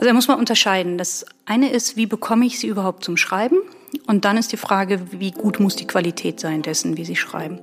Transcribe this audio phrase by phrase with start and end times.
[0.00, 0.96] Also da muss man unterscheiden.
[0.96, 3.58] Das eine ist, wie bekomme ich sie überhaupt zum Schreiben?
[4.06, 7.60] Und dann ist die Frage, wie gut muss die Qualität sein dessen, wie sie schreiben.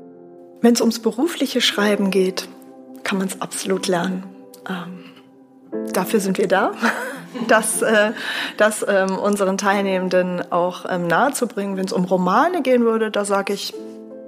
[0.61, 2.47] Wenn es ums berufliche Schreiben geht,
[3.03, 4.23] kann man es absolut lernen.
[4.69, 5.05] Ähm,
[5.93, 6.73] dafür sind wir da,
[7.47, 8.11] das, äh,
[8.57, 11.75] das ähm, unseren Teilnehmenden auch ähm, nahezubringen.
[11.75, 13.73] Wenn es um Romane gehen würde, da sage ich,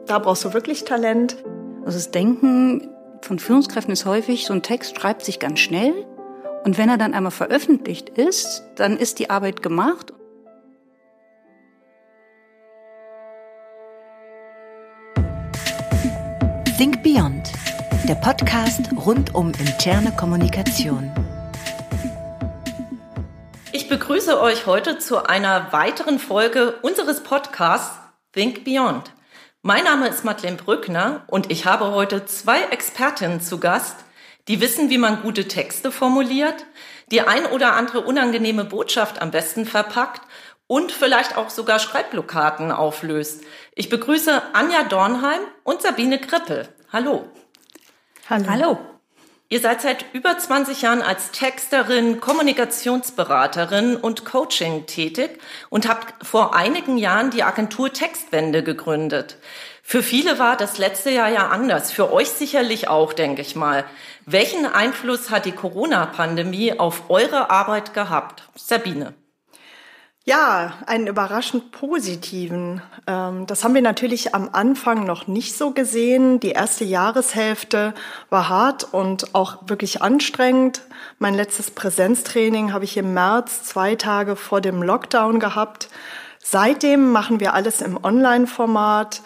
[0.08, 1.38] da brauchst du wirklich Talent.
[1.86, 2.90] Also das Denken
[3.22, 5.94] von Führungskräften ist häufig, so ein Text schreibt sich ganz schnell
[6.64, 10.14] und wenn er dann einmal veröffentlicht ist, dann ist die Arbeit gemacht.
[16.78, 17.52] Think Beyond,
[18.08, 21.12] der Podcast rund um interne Kommunikation.
[23.72, 27.98] Ich begrüße euch heute zu einer weiteren Folge unseres Podcasts
[28.34, 29.12] Think Beyond.
[29.62, 33.98] Mein Name ist Madeleine Brückner und ich habe heute zwei Expertinnen zu Gast,
[34.50, 36.66] die wissen, wie man gute Texte formuliert,
[37.12, 40.22] die ein oder andere unangenehme Botschaft am besten verpackt
[40.68, 43.44] und vielleicht auch sogar Schreibblockaden auflöst.
[43.76, 46.68] Ich begrüße Anja Dornheim und Sabine Krippel.
[46.92, 47.30] Hallo.
[48.28, 48.46] Hallo.
[48.50, 48.78] Hallo.
[49.52, 55.40] Ihr seid seit über 20 Jahren als Texterin, Kommunikationsberaterin und Coaching tätig
[55.70, 59.38] und habt vor einigen Jahren die Agentur Textwende gegründet.
[59.92, 63.86] Für viele war das letzte Jahr ja anders, für euch sicherlich auch, denke ich mal.
[64.28, 68.44] Welchen Einfluss hat die Corona-Pandemie auf eure Arbeit gehabt?
[68.56, 69.16] Sabine.
[70.26, 72.84] Ja, einen überraschend positiven.
[73.08, 76.40] Ähm, das haben wir natürlich am Anfang noch nicht so gesehen.
[76.40, 77.96] Die erste Jahreshälfte
[78.30, 80.82] war hart und auch wirklich anstrengend.
[81.18, 85.90] Mein letztes Präsenztraining habe ich im März zwei Tage vor dem Lockdown gehabt.
[86.38, 89.24] Seitdem machen wir alles im Online-Format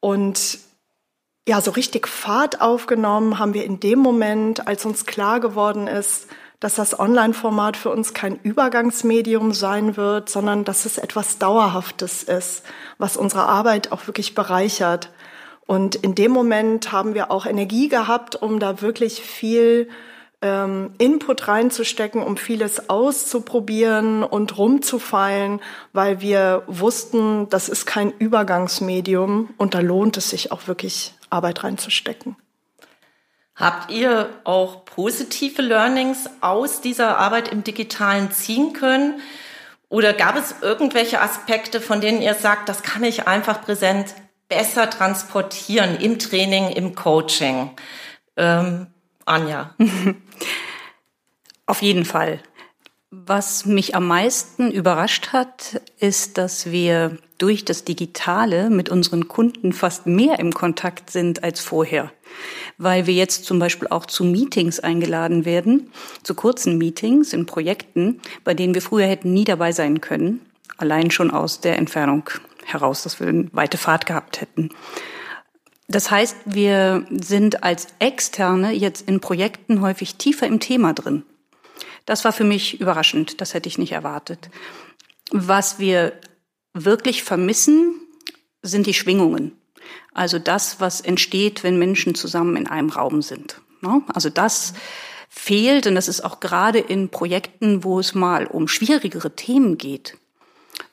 [0.00, 0.58] und
[1.48, 6.28] ja, so richtig Fahrt aufgenommen haben wir in dem Moment, als uns klar geworden ist,
[6.60, 12.62] dass das Online-Format für uns kein Übergangsmedium sein wird, sondern dass es etwas Dauerhaftes ist,
[12.98, 15.10] was unsere Arbeit auch wirklich bereichert.
[15.66, 19.88] Und in dem Moment haben wir auch Energie gehabt, um da wirklich viel
[20.42, 25.60] ähm, Input reinzustecken, um vieles auszuprobieren und rumzufeilen,
[25.92, 31.62] weil wir wussten, das ist kein Übergangsmedium und da lohnt es sich auch wirklich Arbeit
[31.62, 32.36] reinzustecken.
[33.54, 39.20] Habt ihr auch positive Learnings aus dieser Arbeit im Digitalen ziehen können?
[39.90, 44.14] Oder gab es irgendwelche Aspekte, von denen ihr sagt, das kann ich einfach präsent
[44.48, 47.70] besser transportieren im Training, im Coaching?
[48.38, 48.86] Ähm,
[49.30, 49.74] Anja.
[51.66, 52.40] Auf jeden Fall.
[53.10, 59.72] Was mich am meisten überrascht hat, ist, dass wir durch das Digitale mit unseren Kunden
[59.72, 62.12] fast mehr im Kontakt sind als vorher
[62.80, 65.92] weil wir jetzt zum Beispiel auch zu Meetings eingeladen werden,
[66.22, 70.40] zu kurzen Meetings in Projekten, bei denen wir früher hätten nie dabei sein können,
[70.78, 72.30] allein schon aus der Entfernung
[72.64, 74.70] heraus, dass wir eine weite Fahrt gehabt hätten.
[75.90, 81.24] Das heißt, wir sind als Externe jetzt in Projekten häufig tiefer im Thema drin.
[82.06, 84.50] Das war für mich überraschend, das hätte ich nicht erwartet.
[85.32, 86.12] Was wir
[86.74, 87.94] wirklich vermissen,
[88.62, 89.58] sind die Schwingungen.
[90.14, 93.60] Also das, was entsteht, wenn Menschen zusammen in einem Raum sind.
[93.80, 94.02] Ne?
[94.14, 94.74] Also das
[95.28, 100.16] fehlt und das ist auch gerade in Projekten, wo es mal um schwierigere Themen geht,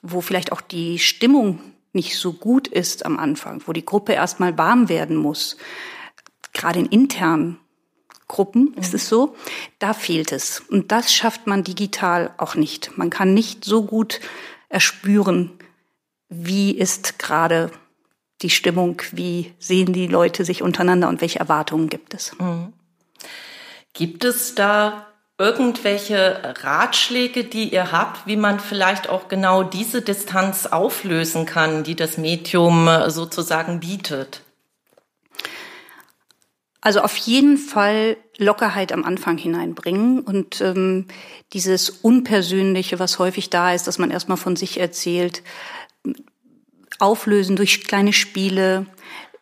[0.02, 1.60] wo vielleicht auch die Stimmung
[1.98, 5.58] nicht so gut ist am Anfang, wo die Gruppe erstmal warm werden muss.
[6.54, 7.60] Gerade in internen
[8.28, 9.36] Gruppen ist es so,
[9.80, 10.60] da fehlt es.
[10.60, 12.98] Und das schafft man digital auch nicht.
[12.98, 14.20] Man kann nicht so gut
[14.70, 15.52] erspüren,
[16.30, 17.72] wie ist gerade
[18.42, 22.38] die Stimmung, wie sehen die Leute sich untereinander und welche Erwartungen gibt es.
[22.38, 22.74] Mhm.
[23.94, 25.07] Gibt es da
[25.38, 31.96] irgendwelche Ratschläge, die ihr habt, wie man vielleicht auch genau diese Distanz auflösen kann, die
[31.96, 34.42] das Medium äh, sozusagen bietet?
[36.82, 41.08] Also auf jeden Fall Lockerheit am Anfang hineinbringen und ähm,
[41.54, 45.44] dieses Unpersönliche, was häufig da ist, dass man erstmal von sich erzählt,
[47.00, 48.86] auflösen durch kleine Spiele.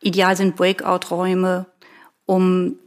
[0.01, 1.67] Ideal sind Breakout-Räume,
[2.25, 2.79] um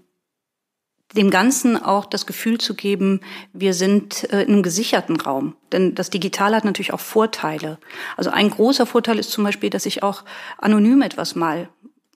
[1.16, 3.20] dem Ganzen auch das Gefühl zu geben,
[3.52, 5.56] wir sind äh, in einem gesicherten Raum.
[5.72, 7.78] Denn das Digitale hat natürlich auch Vorteile.
[8.16, 10.24] Also ein großer Vorteil ist zum Beispiel, dass ich auch
[10.58, 11.68] anonym etwas mal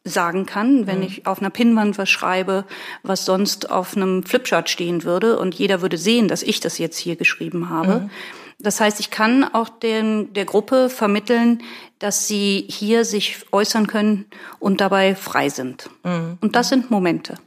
[0.04, 1.04] sagen kann, wenn mhm.
[1.04, 2.64] ich auf einer Pinnwand was schreibe,
[3.02, 6.98] was sonst auf einem Flipchart stehen würde und jeder würde sehen, dass ich das jetzt
[6.98, 8.00] hier geschrieben habe.
[8.00, 8.10] Mhm.
[8.58, 11.62] Das heißt, ich kann auch den, der Gruppe vermitteln,
[11.98, 14.26] dass sie hier sich äußern können
[14.58, 15.88] und dabei frei sind.
[16.04, 16.38] Mhm.
[16.40, 17.38] Und das sind Momente.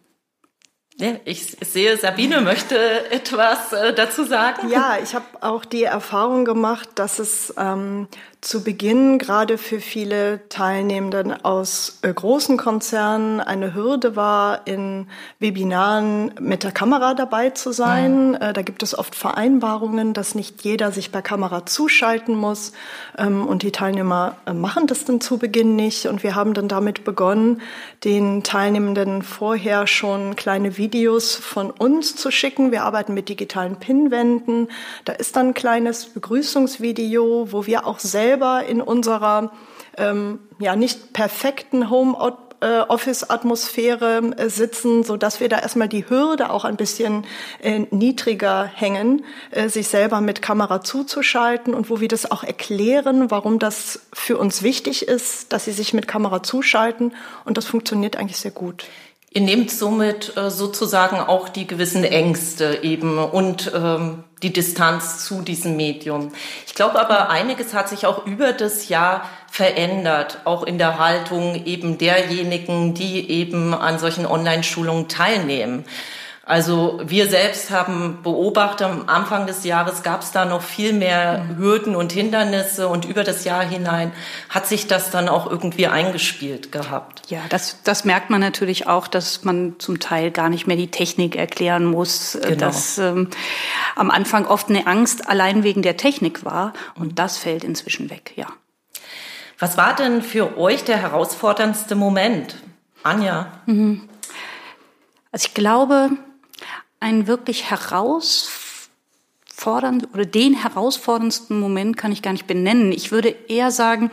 [0.98, 4.70] Ja, ich sehe, Sabine möchte etwas äh, dazu sagen.
[4.70, 8.08] Ja, ich habe auch die Erfahrung gemacht, dass es ähm,
[8.46, 15.08] zu Beginn gerade für viele Teilnehmenden aus äh, großen Konzernen eine Hürde war, in
[15.40, 18.30] Webinaren mit der Kamera dabei zu sein.
[18.30, 18.36] Mhm.
[18.36, 22.74] Äh, da gibt es oft Vereinbarungen, dass nicht jeder sich per Kamera zuschalten muss.
[23.18, 26.06] Ähm, und die Teilnehmer äh, machen das dann zu Beginn nicht.
[26.06, 27.62] Und wir haben dann damit begonnen,
[28.04, 32.72] den Teilnehmenden vorher schon kleine Videos von uns zu schicken.
[32.72, 34.68] Wir arbeiten mit digitalen Pinwänden.
[35.04, 39.52] Da ist dann ein kleines Begrüßungsvideo, wo wir auch selbst selber in unserer
[39.98, 42.18] ähm, ja nicht perfekten Home
[42.90, 47.26] Office-Atmosphäre äh, sitzen, so dass wir da erstmal die Hürde auch ein bisschen
[47.62, 53.32] äh, niedriger hängen, äh, sich selber mit Kamera zuzuschalten und wo wir das auch erklären,
[53.32, 57.14] warum das für uns wichtig ist, dass sie sich mit Kamera zuschalten
[57.46, 58.86] und das funktioniert eigentlich sehr gut.
[59.36, 65.42] Ihr nehmt somit äh, sozusagen auch die gewissen Ängste eben und ähm, die Distanz zu
[65.42, 66.32] diesem Medium.
[66.66, 71.66] Ich glaube aber, einiges hat sich auch über das Jahr verändert, auch in der Haltung
[71.66, 75.84] eben derjenigen, die eben an solchen Online-Schulungen teilnehmen.
[76.48, 81.44] Also wir selbst haben beobachtet, am Anfang des Jahres gab es da noch viel mehr
[81.58, 84.12] Hürden und Hindernisse und über das Jahr hinein
[84.50, 87.24] hat sich das dann auch irgendwie eingespielt gehabt.
[87.32, 90.92] Ja, das, das merkt man natürlich auch, dass man zum Teil gar nicht mehr die
[90.92, 92.58] Technik erklären muss, äh, genau.
[92.58, 93.32] dass ähm,
[93.96, 98.34] am Anfang oft eine Angst allein wegen der Technik war und das fällt inzwischen weg,
[98.36, 98.48] ja.
[99.58, 102.58] Was war denn für euch der herausforderndste Moment?
[103.02, 103.48] Anja?
[103.66, 104.08] Mhm.
[105.32, 106.12] Also ich glaube,
[107.06, 112.92] einen wirklich herausfordernden oder den herausforderndsten Moment kann ich gar nicht benennen.
[112.92, 114.10] Ich würde eher sagen,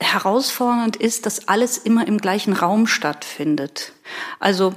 [0.00, 3.92] herausfordernd ist, dass alles immer im gleichen Raum stattfindet.
[4.40, 4.74] Also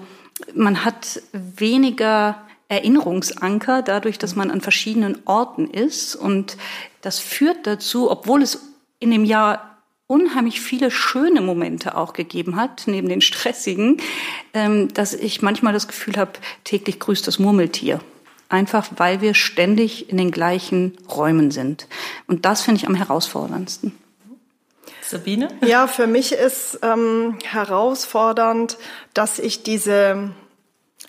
[0.53, 6.15] man hat weniger Erinnerungsanker dadurch, dass man an verschiedenen Orten ist.
[6.15, 6.55] Und
[7.01, 8.61] das führt dazu, obwohl es
[8.99, 9.66] in dem Jahr
[10.07, 14.01] unheimlich viele schöne Momente auch gegeben hat, neben den stressigen,
[14.53, 16.33] ähm, dass ich manchmal das Gefühl habe,
[16.63, 17.99] täglich grüßt das Murmeltier.
[18.49, 21.87] Einfach weil wir ständig in den gleichen Räumen sind.
[22.27, 23.91] Und das finde ich am herausforderndsten.
[25.01, 25.49] Sabine?
[25.65, 28.77] Ja, für mich ist ähm, herausfordernd,
[29.13, 30.31] dass ich diese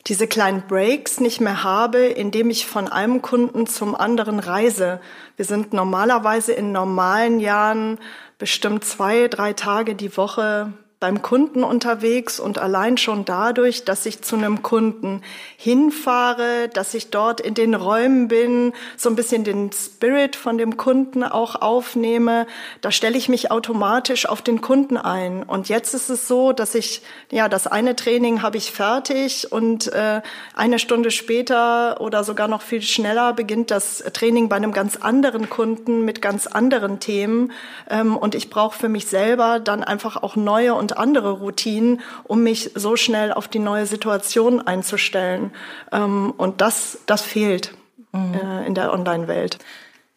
[0.06, 5.00] diese kleinen Breaks nicht mehr habe, indem ich von einem Kunden zum anderen reise.
[5.36, 7.98] Wir sind normalerweise in normalen Jahren
[8.38, 14.22] bestimmt zwei, drei Tage die Woche beim Kunden unterwegs und allein schon dadurch, dass ich
[14.22, 15.22] zu einem Kunden
[15.56, 20.76] hinfahre, dass ich dort in den Räumen bin, so ein bisschen den Spirit von dem
[20.76, 22.48] Kunden auch aufnehme,
[22.80, 25.44] da stelle ich mich automatisch auf den Kunden ein.
[25.44, 29.92] Und jetzt ist es so, dass ich, ja, das eine Training habe ich fertig und
[29.92, 30.20] äh,
[30.56, 35.48] eine Stunde später oder sogar noch viel schneller beginnt das Training bei einem ganz anderen
[35.48, 37.52] Kunden mit ganz anderen Themen.
[37.88, 42.00] Ähm, und ich brauche für mich selber dann einfach auch neue und und andere Routinen,
[42.24, 45.50] um mich so schnell auf die neue Situation einzustellen.
[45.92, 47.74] Ähm, und das, das fehlt
[48.12, 48.34] mhm.
[48.34, 49.58] Äh, in der Online-Welt.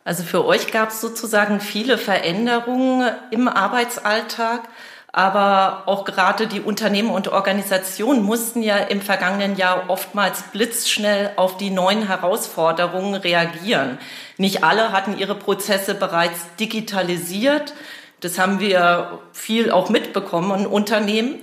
[0.04, 4.62] Also für euch gab es sozusagen viele Veränderungen im Arbeitsalltag.
[5.14, 11.58] Aber auch gerade die Unternehmen und Organisationen mussten ja im vergangenen Jahr oftmals blitzschnell auf
[11.58, 13.98] die neuen Herausforderungen reagieren.
[14.38, 17.74] Nicht alle hatten ihre Prozesse bereits digitalisiert.
[18.22, 21.40] Das haben wir viel auch mitbekommen Unternehmen.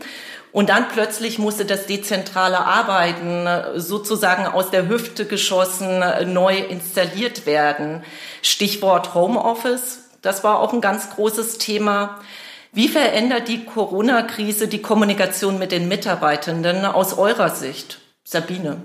[0.51, 3.47] Und dann plötzlich musste das dezentrale Arbeiten
[3.79, 8.03] sozusagen aus der Hüfte geschossen äh, neu installiert werden.
[8.43, 12.19] Stichwort Homeoffice, das war auch ein ganz großes Thema.
[12.73, 17.99] Wie verändert die Corona-Krise die Kommunikation mit den Mitarbeitenden aus eurer Sicht?
[18.25, 18.83] Sabine.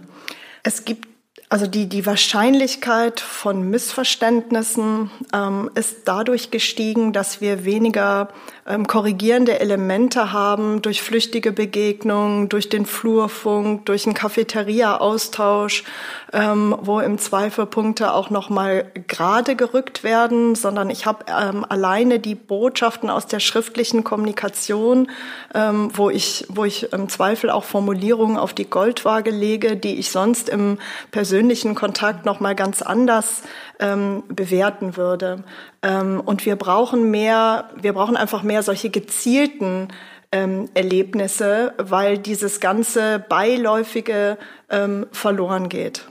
[0.63, 1.07] Es gibt
[1.53, 8.29] Also die, die Wahrscheinlichkeit von Missverständnissen ähm, ist dadurch gestiegen, dass wir weniger
[8.65, 15.83] ähm, korrigierende Elemente haben durch flüchtige Begegnungen, durch den Flurfunk, durch einen Cafeteria-Austausch,
[16.31, 22.19] ähm, wo im Zweifel Punkte auch nochmal gerade gerückt werden, sondern ich habe ähm, alleine
[22.19, 25.11] die Botschaften aus der schriftlichen Kommunikation,
[25.53, 30.09] ähm, wo ich, wo ich im Zweifel auch Formulierungen auf die Goldwaage lege, die ich
[30.09, 30.77] sonst im
[31.11, 33.43] persönlichen Kontakt nochmal ganz anders
[33.83, 35.43] ähm, bewerten würde.
[35.83, 39.89] Ähm, und wir brauchen mehr, wir brauchen einfach mehr solche gezielten
[40.31, 44.37] ähm, Erlebnisse, weil dieses ganze Beiläufige
[44.69, 46.07] ähm, verloren geht.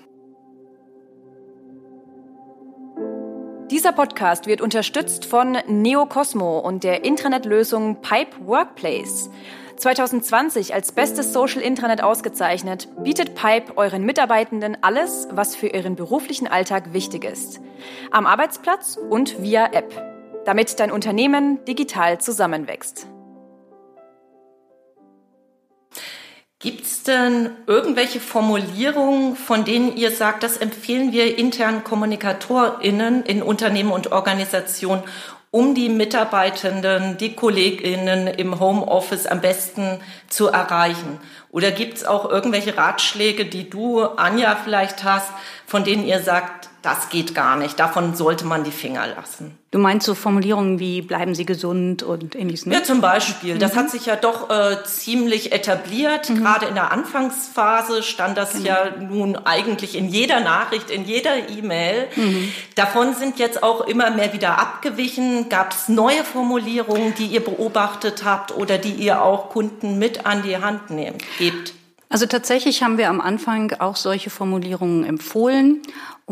[3.83, 9.29] Dieser Podcast wird unterstützt von Neocosmo und der Intranet-Lösung Pipe Workplace.
[9.77, 16.47] 2020 als bestes Social Intranet ausgezeichnet, bietet Pipe euren Mitarbeitenden alles, was für ihren beruflichen
[16.47, 17.61] Alltag wichtig ist.
[18.13, 19.93] Am Arbeitsplatz und via App.
[20.45, 23.09] Damit dein Unternehmen digital zusammenwächst.
[26.63, 33.43] Gibt es denn irgendwelche Formulierungen, von denen ihr sagt, das empfehlen wir internen KommunikatorInnen in
[33.43, 35.03] Unternehmen und Organisationen,
[35.51, 41.19] um die Mitarbeitenden, die KollegInnen im Homeoffice am besten zu erreichen?
[41.51, 45.33] Oder gibt es auch irgendwelche Ratschläge, die du, Anja, vielleicht hast,
[45.67, 47.81] von denen ihr sagt, das geht gar nicht.
[47.81, 49.59] Davon sollte man die Finger lassen.
[49.73, 52.67] Du meinst so Formulierungen wie bleiben Sie gesund und ähnliches?
[52.67, 52.75] Ne?
[52.75, 53.57] Ja, zum Beispiel.
[53.57, 53.79] Das mhm.
[53.79, 56.29] hat sich ja doch äh, ziemlich etabliert.
[56.29, 56.43] Mhm.
[56.43, 58.67] Gerade in der Anfangsphase stand das genau.
[58.67, 62.07] ja nun eigentlich in jeder Nachricht, in jeder E-Mail.
[62.15, 62.53] Mhm.
[62.75, 65.49] Davon sind jetzt auch immer mehr wieder abgewichen.
[65.49, 70.43] Gab es neue Formulierungen, die ihr beobachtet habt oder die ihr auch Kunden mit an
[70.43, 71.73] die Hand nehmt, gebt?
[72.11, 75.81] Also tatsächlich haben wir am Anfang auch solche Formulierungen empfohlen,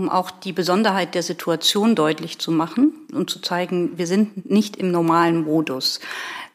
[0.01, 4.77] um auch die Besonderheit der Situation deutlich zu machen und zu zeigen, wir sind nicht
[4.77, 6.01] im normalen Modus.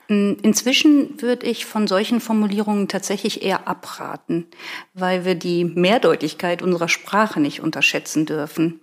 [0.07, 4.47] Inzwischen würde ich von solchen Formulierungen tatsächlich eher abraten,
[4.93, 8.81] weil wir die Mehrdeutigkeit unserer Sprache nicht unterschätzen dürfen.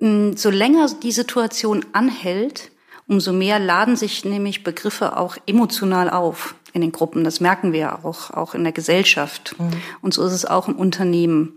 [0.00, 2.72] So länger die Situation anhält,
[3.08, 7.24] umso mehr laden sich nämlich Begriffe auch emotional auf in den Gruppen.
[7.24, 9.54] Das merken wir auch, auch in der Gesellschaft.
[9.58, 9.70] Mhm.
[10.02, 11.56] Und so ist es auch im Unternehmen.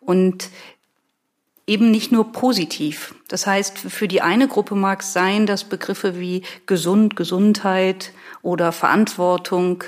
[0.00, 0.50] Und
[1.66, 3.14] eben nicht nur positiv.
[3.28, 8.72] Das heißt, für die eine Gruppe mag es sein, dass Begriffe wie gesund, Gesundheit oder
[8.72, 9.82] Verantwortung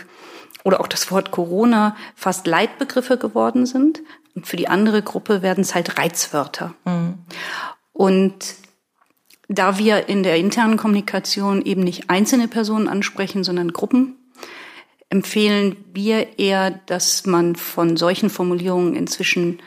[0.64, 4.02] oder auch das Wort Corona fast Leitbegriffe geworden sind.
[4.35, 6.75] Und für die andere Gruppe werden es halt Reizwörter.
[6.85, 7.14] Mhm.
[7.92, 8.54] Und
[9.49, 14.16] da wir in der internen Kommunikation eben nicht einzelne Personen ansprechen, sondern Gruppen,
[15.11, 19.61] empfehlen wir eher, dass man von solchen Formulierungen inzwischen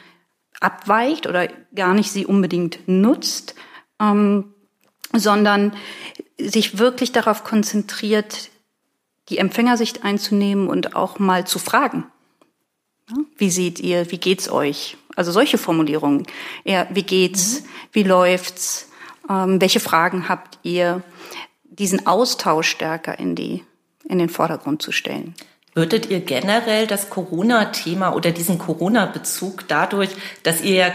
[0.62, 3.56] abweicht oder gar nicht sie unbedingt nutzt,
[4.00, 4.53] ähm,
[5.13, 5.74] sondern
[6.38, 8.50] sich wirklich darauf konzentriert,
[9.30, 12.06] die Empfängersicht einzunehmen und auch mal zu fragen.
[13.36, 14.98] Wie seht ihr, wie geht's euch?
[15.15, 16.25] Also solche Formulierungen.
[16.63, 17.62] Eher, wie geht's?
[17.62, 17.65] Mhm.
[17.91, 18.89] Wie läuft's?
[19.30, 21.03] Ähm, welche Fragen habt ihr?
[21.63, 23.63] Diesen Austausch stärker in die
[24.08, 25.36] in den Vordergrund zu stellen.
[25.74, 30.10] Würdet ihr generell das Corona-Thema oder diesen Corona-Bezug dadurch,
[30.44, 30.92] dass ihr ja,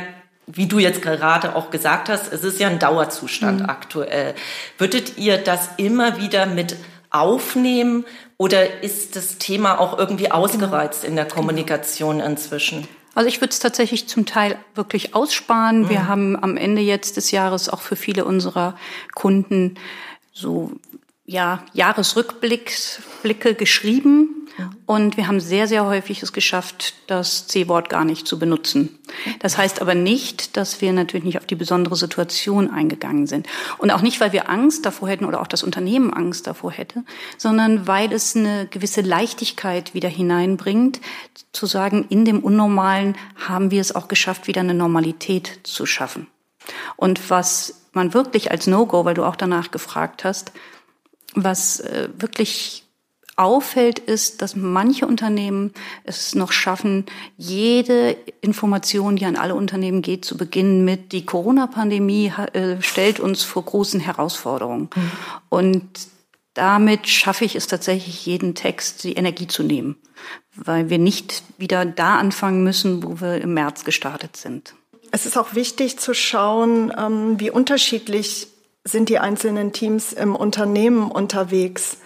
[0.47, 3.71] wie du jetzt gerade auch gesagt hast, es ist ja ein Dauerzustand mhm.
[3.71, 4.35] aktuell,
[4.79, 6.77] würdet ihr das immer wieder mit
[7.11, 8.05] aufnehmen
[8.37, 12.87] oder ist das Thema auch irgendwie ausgereizt in der Kommunikation inzwischen?
[13.15, 15.85] Also ich würde es tatsächlich zum Teil wirklich aussparen.
[15.85, 15.89] Mhm.
[15.89, 18.77] Wir haben am Ende jetzt des Jahres auch für viele unserer
[19.15, 19.77] Kunden
[20.35, 20.73] so
[21.27, 24.47] ja, Jahresrückblicke geschrieben
[24.87, 28.99] und wir haben sehr, sehr häufig es geschafft, das C-Wort gar nicht zu benutzen.
[29.41, 33.47] Das heißt aber nicht, dass wir natürlich nicht auf die besondere Situation eingegangen sind.
[33.79, 37.05] Und auch nicht, weil wir Angst davor hätten oder auch das Unternehmen Angst davor hätte,
[37.37, 41.01] sondern weil es eine gewisse Leichtigkeit wieder hineinbringt,
[41.53, 46.29] zu sagen, in dem Unnormalen haben wir es auch geschafft, wieder eine Normalität zu schaffen.
[46.97, 50.53] Und was man wirklich als No-Go, weil du auch danach gefragt hast,
[51.37, 52.83] was äh, wirklich
[53.37, 55.73] auffällt, ist, dass manche Unternehmen
[56.05, 57.05] es noch schaffen,
[57.37, 63.43] jede Information, die an alle Unternehmen geht, zu beginnen mit, die Corona-Pandemie äh, stellt uns
[63.43, 64.89] vor großen Herausforderungen.
[64.95, 65.11] Mhm.
[65.51, 65.89] Und
[66.55, 69.97] damit schaffe ich es tatsächlich, jeden Text die Energie zu nehmen,
[70.55, 74.75] weil wir nicht wieder da anfangen müssen, wo wir im März gestartet sind.
[75.13, 78.49] Es ist auch wichtig zu schauen, ähm, wie unterschiedlich
[78.87, 81.99] sind die einzelnen Teams im Unternehmen unterwegs.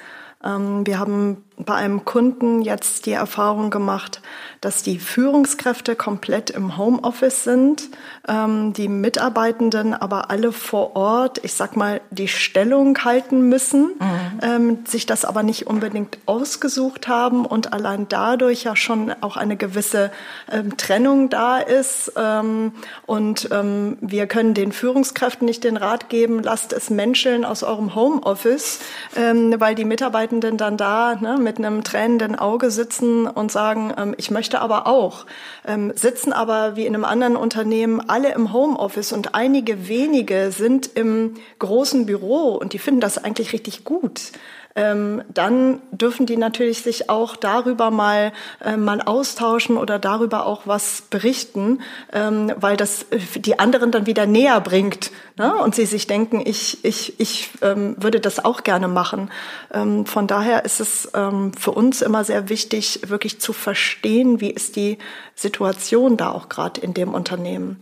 [0.42, 4.20] Ähm, wir haben bei einem Kunden jetzt die Erfahrung gemacht,
[4.60, 7.88] dass die Führungskräfte komplett im Homeoffice sind,
[8.28, 14.40] ähm, die Mitarbeitenden aber alle vor Ort, ich sag mal, die Stellung halten müssen, mhm.
[14.42, 19.56] ähm, sich das aber nicht unbedingt ausgesucht haben und allein dadurch ja schon auch eine
[19.56, 20.10] gewisse
[20.50, 22.12] ähm, Trennung da ist.
[22.16, 22.72] Ähm,
[23.06, 27.94] und ähm, wir können den Führungskräften nicht den Rat geben, lasst es menscheln aus eurem
[27.94, 28.80] Homeoffice,
[29.16, 34.30] ähm, weil die Mitarbeitenden dann da ne, mit einem tränenden Auge sitzen und sagen, ich
[34.30, 35.26] möchte möchte aber auch,
[35.66, 40.90] ähm, sitzen aber wie in einem anderen Unternehmen alle im Homeoffice und einige wenige sind
[40.94, 44.32] im großen Büro und die finden das eigentlich richtig gut
[44.76, 48.32] ähm, dann dürfen die natürlich sich auch darüber mal,
[48.64, 51.80] äh, mal austauschen oder darüber auch was berichten,
[52.12, 55.54] ähm, weil das äh, die anderen dann wieder näher bringt ne?
[55.56, 59.30] und sie sich denken, ich, ich, ich ähm, würde das auch gerne machen.
[59.74, 64.50] Ähm, von daher ist es ähm, für uns immer sehr wichtig, wirklich zu verstehen, wie
[64.50, 64.98] ist die
[65.34, 67.78] Situation da auch gerade in dem Unternehmen.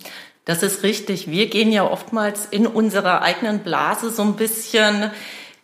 [0.48, 1.30] Das ist richtig.
[1.30, 5.10] Wir gehen ja oftmals in unserer eigenen Blase so ein bisschen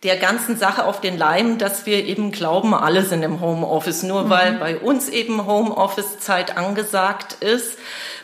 [0.05, 4.25] der ganzen Sache auf den Leim, dass wir eben glauben, alle sind im Homeoffice, nur
[4.25, 4.29] mhm.
[4.29, 7.79] weil bei uns eben Homeoffice-Zeit angesagt ist,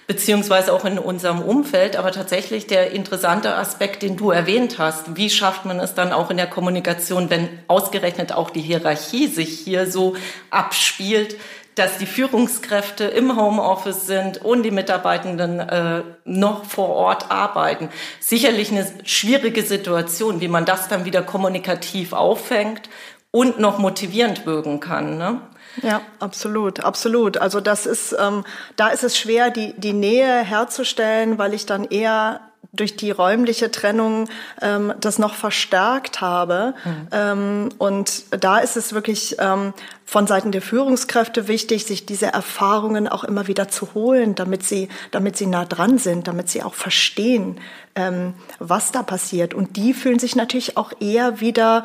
[0.05, 1.95] beziehungsweise auch in unserem Umfeld.
[1.95, 6.29] Aber tatsächlich der interessante Aspekt, den du erwähnt hast, wie schafft man es dann auch
[6.29, 10.15] in der Kommunikation, wenn ausgerechnet auch die Hierarchie sich hier so
[10.51, 11.35] abspielt,
[11.75, 17.89] dass die Führungskräfte im Homeoffice sind und die Mitarbeitenden äh, noch vor Ort arbeiten.
[18.19, 22.89] Sicherlich eine schwierige Situation, wie man das dann wieder kommunikativ auffängt
[23.31, 25.17] und noch motivierend wirken kann.
[25.17, 25.41] Ne?
[25.81, 27.37] Ja, absolut, absolut.
[27.37, 28.43] Also das ist, ähm,
[28.75, 32.41] da ist es schwer, die, die Nähe herzustellen, weil ich dann eher
[32.73, 34.29] durch die räumliche Trennung
[34.61, 36.73] ähm, das noch verstärkt habe.
[36.85, 37.07] Mhm.
[37.11, 39.73] Ähm, und da ist es wirklich ähm,
[40.05, 44.87] von Seiten der Führungskräfte wichtig, sich diese Erfahrungen auch immer wieder zu holen, damit sie,
[45.11, 47.59] damit sie nah dran sind, damit sie auch verstehen,
[47.95, 49.53] ähm, was da passiert.
[49.53, 51.83] Und die fühlen sich natürlich auch eher wieder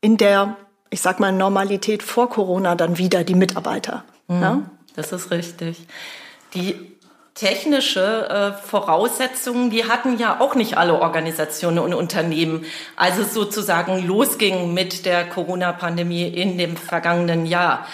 [0.00, 0.56] in der,
[0.90, 4.04] ich sag mal, Normalität vor Corona dann wieder, die Mitarbeiter.
[4.28, 4.42] Mhm.
[4.42, 4.62] Ja?
[4.94, 5.86] Das ist richtig.
[6.54, 6.97] Die
[7.38, 12.64] technische äh, Voraussetzungen, die hatten ja auch nicht alle Organisationen und Unternehmen,
[12.96, 17.86] als es sozusagen losging mit der Corona-Pandemie in dem vergangenen Jahr.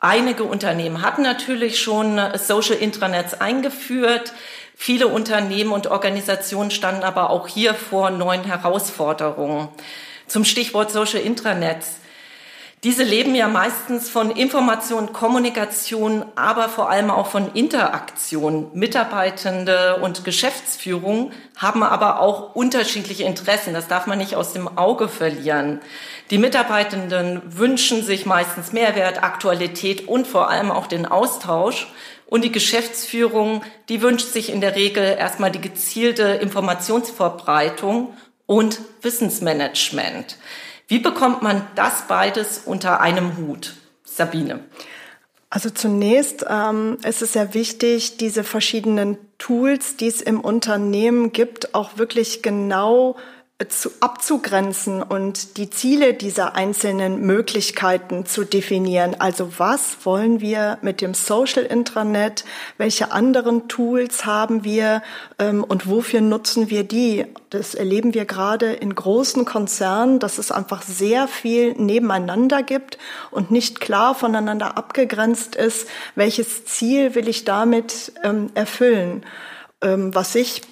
[0.00, 4.32] Einige Unternehmen hatten natürlich schon Social Intranets eingeführt.
[4.74, 9.68] Viele Unternehmen und Organisationen standen aber auch hier vor neuen Herausforderungen.
[10.26, 12.00] Zum Stichwort Social Intranets.
[12.84, 18.70] Diese leben ja meistens von Information, Kommunikation, aber vor allem auch von Interaktion.
[18.72, 23.74] Mitarbeitende und Geschäftsführung haben aber auch unterschiedliche Interessen.
[23.74, 25.80] Das darf man nicht aus dem Auge verlieren.
[26.30, 31.88] Die Mitarbeitenden wünschen sich meistens Mehrwert, Aktualität und vor allem auch den Austausch.
[32.26, 38.14] Und die Geschäftsführung, die wünscht sich in der Regel erstmal die gezielte Informationsverbreitung
[38.46, 40.36] und Wissensmanagement.
[40.88, 43.74] Wie bekommt man das beides unter einem Hut?
[44.04, 44.60] Sabine.
[45.50, 51.74] Also zunächst ähm, ist es sehr wichtig, diese verschiedenen Tools, die es im Unternehmen gibt,
[51.74, 53.16] auch wirklich genau
[53.66, 59.16] zu, abzugrenzen und die Ziele dieser einzelnen Möglichkeiten zu definieren.
[59.18, 62.44] Also was wollen wir mit dem Social Intranet?
[62.76, 65.02] Welche anderen Tools haben wir
[65.40, 67.26] ähm, und wofür nutzen wir die?
[67.50, 72.96] Das erleben wir gerade in großen Konzernen, dass es einfach sehr viel nebeneinander gibt
[73.32, 79.24] und nicht klar voneinander abgegrenzt ist, welches Ziel will ich damit ähm, erfüllen.
[79.82, 80.62] Ähm, was ich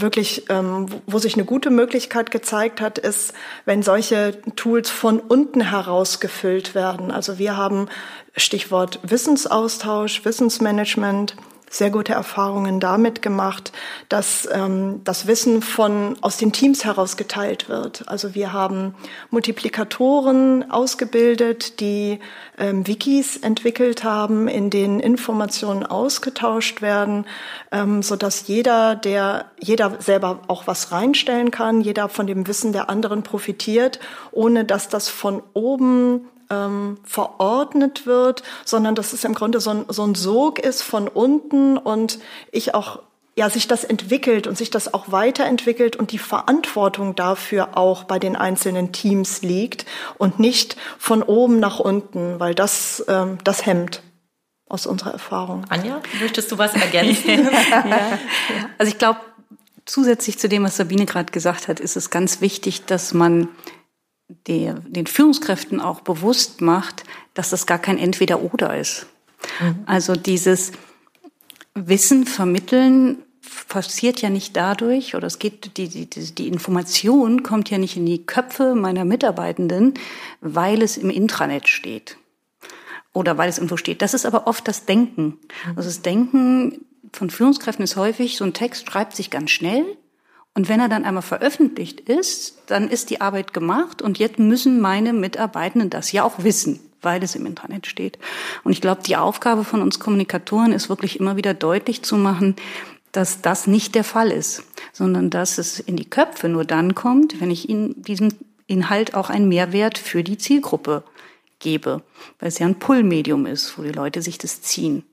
[0.00, 3.32] wirklich, ähm, wo sich eine gute Möglichkeit gezeigt hat, ist,
[3.64, 7.10] wenn solche Tools von unten heraus gefüllt werden.
[7.10, 7.88] Also wir haben
[8.36, 11.34] Stichwort Wissensaustausch, Wissensmanagement,
[11.70, 13.72] sehr gute Erfahrungen damit gemacht,
[14.08, 18.04] dass ähm, das Wissen von aus den Teams heraus geteilt wird.
[18.08, 18.94] Also wir haben
[19.30, 22.20] Multiplikatoren ausgebildet, die
[22.58, 27.26] ähm, Wikis entwickelt haben, in denen Informationen ausgetauscht werden,
[27.72, 32.72] ähm, so dass jeder, der jeder selber auch was reinstellen kann, jeder von dem Wissen
[32.72, 34.00] der anderen profitiert,
[34.32, 39.84] ohne dass das von oben ähm, verordnet wird, sondern dass es im Grunde so ein,
[39.88, 42.18] so ein Sog ist von unten und
[42.52, 43.00] ich auch
[43.38, 48.18] ja, sich das entwickelt und sich das auch weiterentwickelt und die Verantwortung dafür auch bei
[48.18, 49.86] den einzelnen Teams liegt
[50.18, 54.02] und nicht von oben nach unten, weil das, ähm, das hemmt
[54.68, 55.64] aus unserer Erfahrung.
[55.68, 57.48] Anja, möchtest du was ergänzen?
[57.70, 58.18] ja.
[58.76, 59.20] Also ich glaube,
[59.84, 63.48] zusätzlich zu dem, was Sabine gerade gesagt hat, ist es ganz wichtig, dass man
[64.46, 69.06] der, den Führungskräften auch bewusst macht, dass das gar kein Entweder-Oder ist.
[69.60, 69.84] Mhm.
[69.86, 70.72] Also dieses
[71.74, 73.18] Wissen vermitteln
[73.68, 78.06] passiert ja nicht dadurch, oder es geht, die, die, die Information kommt ja nicht in
[78.06, 79.94] die Köpfe meiner Mitarbeitenden,
[80.40, 82.16] weil es im Intranet steht.
[83.12, 84.02] Oder weil es irgendwo steht.
[84.02, 85.38] Das ist aber oft das Denken.
[85.76, 89.84] Also das Denken von Führungskräften ist häufig, so ein Text schreibt sich ganz schnell.
[90.58, 94.80] Und wenn er dann einmal veröffentlicht ist, dann ist die Arbeit gemacht und jetzt müssen
[94.80, 98.18] meine Mitarbeitenden das ja auch wissen weil es im Internet steht.
[98.64, 102.56] Und ich glaube, die Aufgabe von uns Kommunikatoren ist wirklich immer wieder deutlich zu machen,
[103.12, 107.40] dass das nicht der Fall ist, sondern dass es in die Köpfe nur dann kommt,
[107.40, 108.30] wenn ich Ihnen diesem
[108.66, 111.04] Inhalt auch einen Mehrwert für die Zielgruppe
[111.58, 112.02] gebe,
[112.38, 115.04] weil es ja ein Pull-Medium ist, wo die Leute sich das ziehen.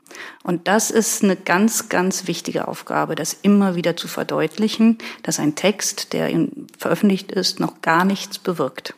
[0.43, 5.55] Und das ist eine ganz, ganz wichtige Aufgabe, das immer wieder zu verdeutlichen, dass ein
[5.55, 6.29] Text, der
[6.77, 8.93] veröffentlicht ist, noch gar nichts bewirkt.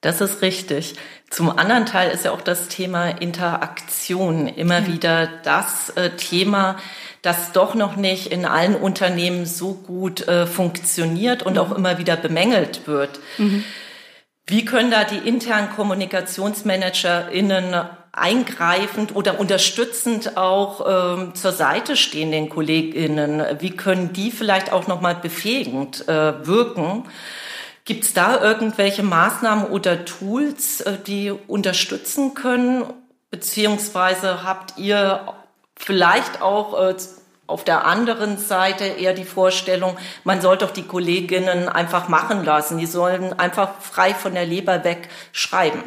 [0.00, 0.96] Das ist richtig.
[1.30, 4.86] Zum anderen Teil ist ja auch das Thema Interaktion immer ja.
[4.88, 6.76] wieder das äh, Thema,
[7.22, 11.58] das doch noch nicht in allen Unternehmen so gut äh, funktioniert und mhm.
[11.60, 13.20] auch immer wieder bemängelt wird.
[13.38, 13.64] Mhm.
[14.46, 17.74] Wie können da die internen KommunikationsmanagerInnen
[18.12, 23.60] eingreifend oder unterstützend auch ähm, zur Seite stehen den KollegInnen?
[23.60, 27.04] Wie können die vielleicht auch nochmal befähigend äh, wirken?
[27.84, 32.84] Gibt es da irgendwelche Maßnahmen oder Tools, äh, die unterstützen können?
[33.30, 35.26] Beziehungsweise habt ihr
[35.76, 36.94] vielleicht auch äh,
[37.52, 42.78] auf der anderen Seite eher die Vorstellung, man soll doch die Kolleginnen einfach machen lassen.
[42.78, 45.82] Die sollen einfach frei von der Leber weg schreiben.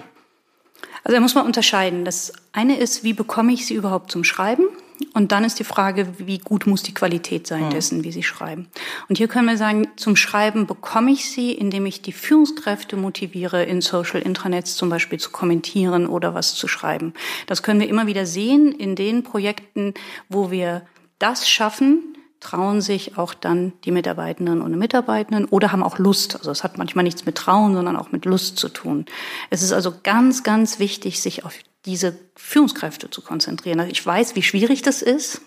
[1.04, 2.06] Also da muss man unterscheiden.
[2.06, 4.66] Das eine ist, wie bekomme ich sie überhaupt zum Schreiben?
[5.14, 8.68] Und dann ist die Frage, wie gut muss die Qualität sein dessen, wie sie schreiben.
[9.10, 13.64] Und hier können wir sagen, zum Schreiben bekomme ich sie, indem ich die Führungskräfte motiviere,
[13.64, 17.14] in Social Intranets zum Beispiel zu kommentieren oder was zu schreiben.
[17.46, 19.94] Das können wir immer wieder sehen in den Projekten,
[20.30, 20.84] wo wir
[21.20, 26.36] das schaffen, trauen sich auch dann die Mitarbeitenden und Mitarbeitenden oder haben auch Lust.
[26.36, 29.06] Also es hat manchmal nichts mit Trauen, sondern auch mit Lust zu tun.
[29.50, 33.80] Es ist also ganz, ganz wichtig, sich auf diese Führungskräfte zu konzentrieren.
[33.80, 35.42] Also ich weiß, wie schwierig das ist.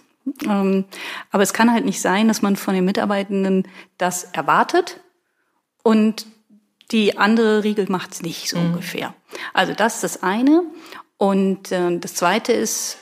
[0.44, 0.85] Ähm,
[1.31, 5.00] aber es kann halt nicht sein, dass man von den Mitarbeitenden das erwartet
[5.83, 6.26] und
[6.90, 8.66] die andere Riegel macht es nicht, so mhm.
[8.66, 9.14] ungefähr.
[9.52, 10.62] Also das ist das eine.
[11.16, 12.98] Und äh, das zweite ist,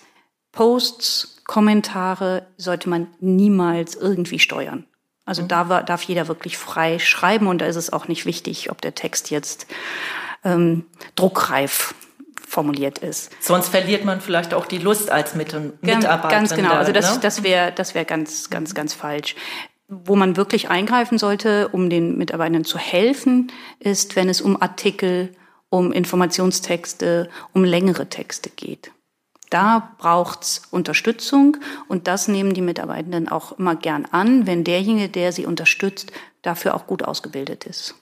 [0.52, 4.84] Posts Kommentare sollte man niemals irgendwie steuern.
[5.24, 5.48] Also mhm.
[5.48, 8.94] da darf jeder wirklich frei schreiben und da ist es auch nicht wichtig, ob der
[8.94, 9.66] Text jetzt
[10.44, 10.84] ähm,
[11.16, 11.94] druckreif
[12.46, 13.30] formuliert ist.
[13.40, 16.28] Sonst verliert man vielleicht auch die Lust als Mit Mitarbeiter.
[16.28, 17.20] Ganz genau, also das, ne?
[17.20, 19.34] das wäre das wäre ganz, ganz, ganz falsch.
[19.88, 25.32] Wo man wirklich eingreifen sollte, um den Mitarbeitern zu helfen, ist, wenn es um Artikel,
[25.68, 28.90] um Informationstexte, um längere Texte geht.
[29.50, 31.56] Da braucht's Unterstützung
[31.88, 36.74] und das nehmen die Mitarbeitenden auch immer gern an, wenn derjenige, der sie unterstützt, dafür
[36.74, 37.94] auch gut ausgebildet ist.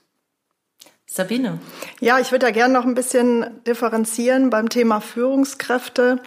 [1.05, 1.59] Sabine.
[2.01, 6.19] Ja, ich würde da gerne noch ein bisschen differenzieren beim Thema Führungskräfte.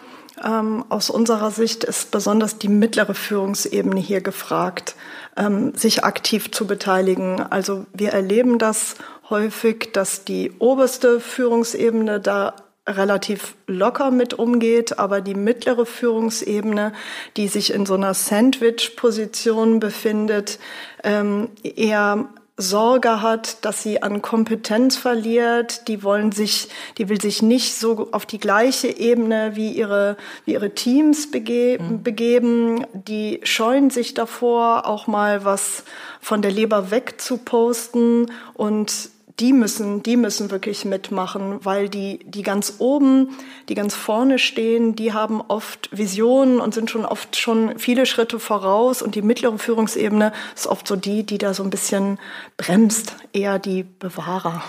[0.42, 4.94] Ähm, aus unserer Sicht ist besonders die mittlere Führungsebene hier gefragt,
[5.36, 7.40] ähm, sich aktiv zu beteiligen.
[7.40, 8.94] Also wir erleben das
[9.30, 12.54] häufig, dass die oberste Führungsebene da
[12.88, 16.92] relativ locker mit umgeht, aber die mittlere Führungsebene,
[17.36, 20.58] die sich in so einer Sandwich-Position befindet,
[21.04, 22.28] ähm, eher
[22.60, 28.08] Sorge hat, dass sie an Kompetenz verliert, die wollen sich, die will sich nicht so
[28.10, 32.02] auf die gleiche Ebene wie ihre, wie ihre Teams begeben, mhm.
[32.02, 35.84] begeben, die scheuen sich davor, auch mal was
[36.20, 42.20] von der Leber weg zu posten und die müssen, die müssen wirklich mitmachen, weil die,
[42.24, 43.36] die ganz oben,
[43.68, 48.40] die ganz vorne stehen, die haben oft Visionen und sind schon oft schon viele Schritte
[48.40, 52.18] voraus und die mittlere Führungsebene ist oft so die, die da so ein bisschen
[52.56, 54.62] bremst, eher die Bewahrer.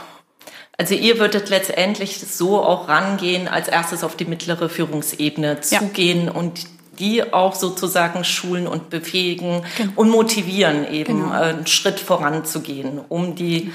[0.78, 6.32] Also ihr würdet letztendlich so auch rangehen, als erstes auf die mittlere Führungsebene zugehen ja.
[6.32, 6.68] und
[7.00, 9.92] die auch sozusagen schulen und befähigen genau.
[9.96, 11.32] und motivieren, eben genau.
[11.32, 13.74] einen Schritt voranzugehen, um die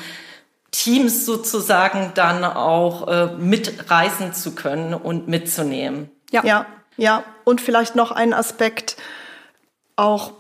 [0.75, 6.11] Teams sozusagen dann auch äh, mitreisen zu können und mitzunehmen.
[6.33, 7.23] Ja, ja, ja.
[7.45, 8.97] Und vielleicht noch ein Aspekt,
[9.95, 10.33] auch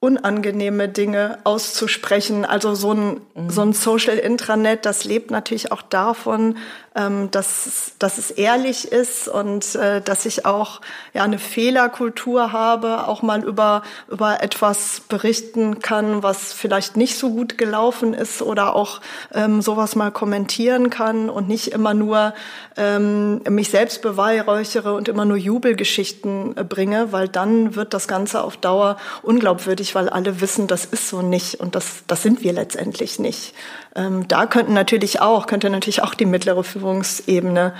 [0.00, 2.44] unangenehme Dinge auszusprechen.
[2.44, 3.48] Also so ein, mhm.
[3.48, 6.58] so ein Social Intranet, das lebt natürlich auch davon,
[6.94, 10.80] ähm, dass, dass es ehrlich ist und äh, dass ich auch
[11.12, 17.30] ja eine Fehlerkultur habe, auch mal über, über etwas berichten kann, was vielleicht nicht so
[17.30, 19.00] gut gelaufen ist oder auch
[19.32, 22.32] ähm, sowas mal kommentieren kann und nicht immer nur
[22.76, 28.42] ähm, mich selbst beweihräuchere und immer nur Jubelgeschichten äh, bringe, weil dann wird das Ganze
[28.42, 32.52] auf Dauer unglaubwürdig, weil alle wissen, das ist so nicht und das, das sind wir
[32.52, 33.54] letztendlich nicht.
[33.96, 37.74] Ähm, da könnten natürlich auch, könnte natürlich auch die mittlere Führungsebene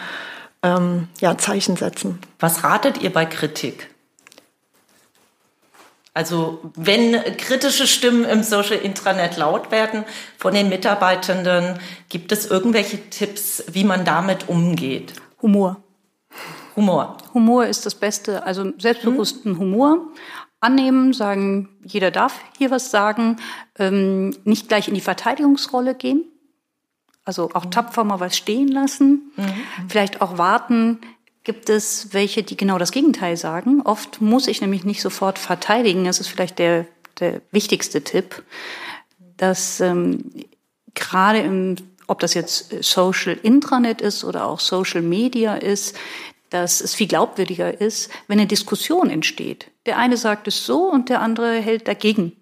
[0.63, 2.21] ähm, ja, Zeichen setzen.
[2.41, 3.91] Was ratet ihr bei Kritik?
[6.15, 10.05] Also wenn kritische Stimmen im Social Intranet laut werden
[10.39, 15.15] von den Mitarbeitenden, gibt es irgendwelche Tipps, wie man damit umgeht?
[15.43, 15.83] Humor.
[16.77, 17.19] Humor.
[17.35, 19.59] Humor ist das Beste, also selbstbewussten hm.
[19.59, 19.99] Humor
[20.61, 23.37] annehmen, sagen, jeder darf hier was sagen,
[23.79, 26.25] ähm, nicht gleich in die Verteidigungsrolle gehen,
[27.25, 29.89] also auch tapfer mal was stehen lassen, mhm.
[29.89, 31.01] vielleicht auch warten,
[31.43, 33.83] gibt es welche, die genau das Gegenteil sagen.
[33.83, 36.87] Oft muss ich nämlich nicht sofort verteidigen, das ist vielleicht der,
[37.21, 38.43] der wichtigste Tipp,
[39.37, 40.31] dass ähm,
[40.95, 45.97] gerade im ob das jetzt Social Intranet ist oder auch Social Media ist,
[46.51, 49.71] dass es viel glaubwürdiger ist, wenn eine Diskussion entsteht.
[49.87, 52.33] Der eine sagt es so und der andere hält dagegen.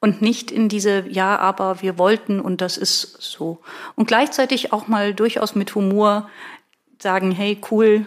[0.00, 3.58] Und nicht in diese, ja, aber wir wollten und das ist so.
[3.96, 6.30] Und gleichzeitig auch mal durchaus mit Humor
[7.00, 8.06] sagen, hey, cool,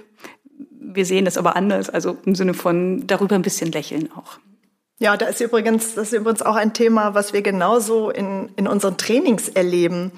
[0.69, 1.89] wir sehen das aber anders.
[1.89, 4.39] Also im Sinne von darüber ein bisschen lächeln auch.
[4.99, 8.67] Ja, da ist übrigens, das ist übrigens auch ein Thema, was wir genauso in, in
[8.67, 10.11] unseren Trainings erleben.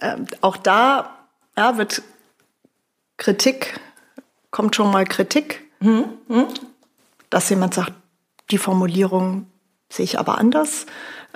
[0.00, 2.02] Ähm, auch da ja, wird
[3.16, 3.80] Kritik,
[4.50, 5.62] kommt schon mal Kritik.
[5.80, 6.04] Mhm.
[6.28, 6.46] Mhm
[7.34, 7.92] dass jemand sagt,
[8.52, 9.46] die Formulierung
[9.94, 10.86] sehe ich aber anders.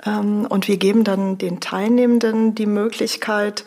[0.05, 3.65] Ähm, und wir geben dann den Teilnehmenden die Möglichkeit,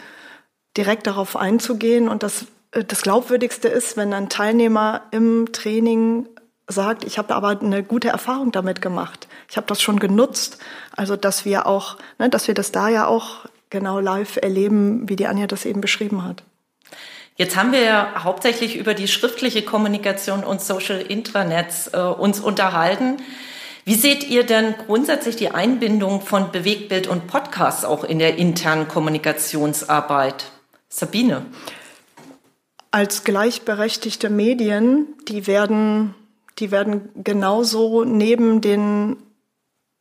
[0.76, 2.08] direkt darauf einzugehen.
[2.08, 6.26] Und das, äh, das Glaubwürdigste ist, wenn ein Teilnehmer im Training
[6.68, 9.28] sagt, ich habe aber eine gute Erfahrung damit gemacht.
[9.50, 10.58] Ich habe das schon genutzt.
[10.96, 15.16] Also dass wir auch, ne, dass wir das da ja auch genau live erleben, wie
[15.16, 16.42] die Anja das eben beschrieben hat.
[17.36, 23.16] Jetzt haben wir ja hauptsächlich über die schriftliche Kommunikation und Social Intranets äh, uns unterhalten.
[23.84, 28.86] Wie seht ihr denn grundsätzlich die Einbindung von Bewegtbild und Podcasts auch in der internen
[28.86, 30.52] Kommunikationsarbeit?
[30.88, 31.46] Sabine.
[32.92, 36.14] Als gleichberechtigte Medien, die werden,
[36.58, 39.16] die werden genauso neben den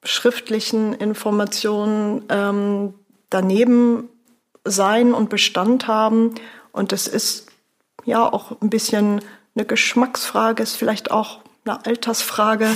[0.04, 2.94] schriftlichen Informationen ähm,
[3.30, 4.10] daneben
[4.64, 6.36] sein und Bestand haben
[6.72, 7.48] und das ist
[8.06, 9.22] ja auch ein bisschen
[9.56, 12.70] eine Geschmacksfrage, ist vielleicht auch eine Altersfrage,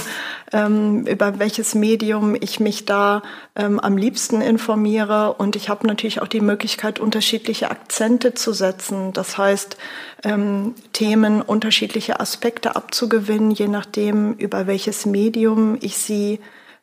[0.52, 3.24] ähm, über welches Medium ich mich da
[3.56, 5.34] ähm, am liebsten informiere.
[5.34, 9.12] Und ich habe natürlich auch die Möglichkeit, unterschiedliche Akzente zu setzen.
[9.12, 9.78] Das heißt,
[10.24, 16.40] ähm, Themen, unterschiedliche Aspekte abzugewinnen, je nachdem, über welches Medium ich sie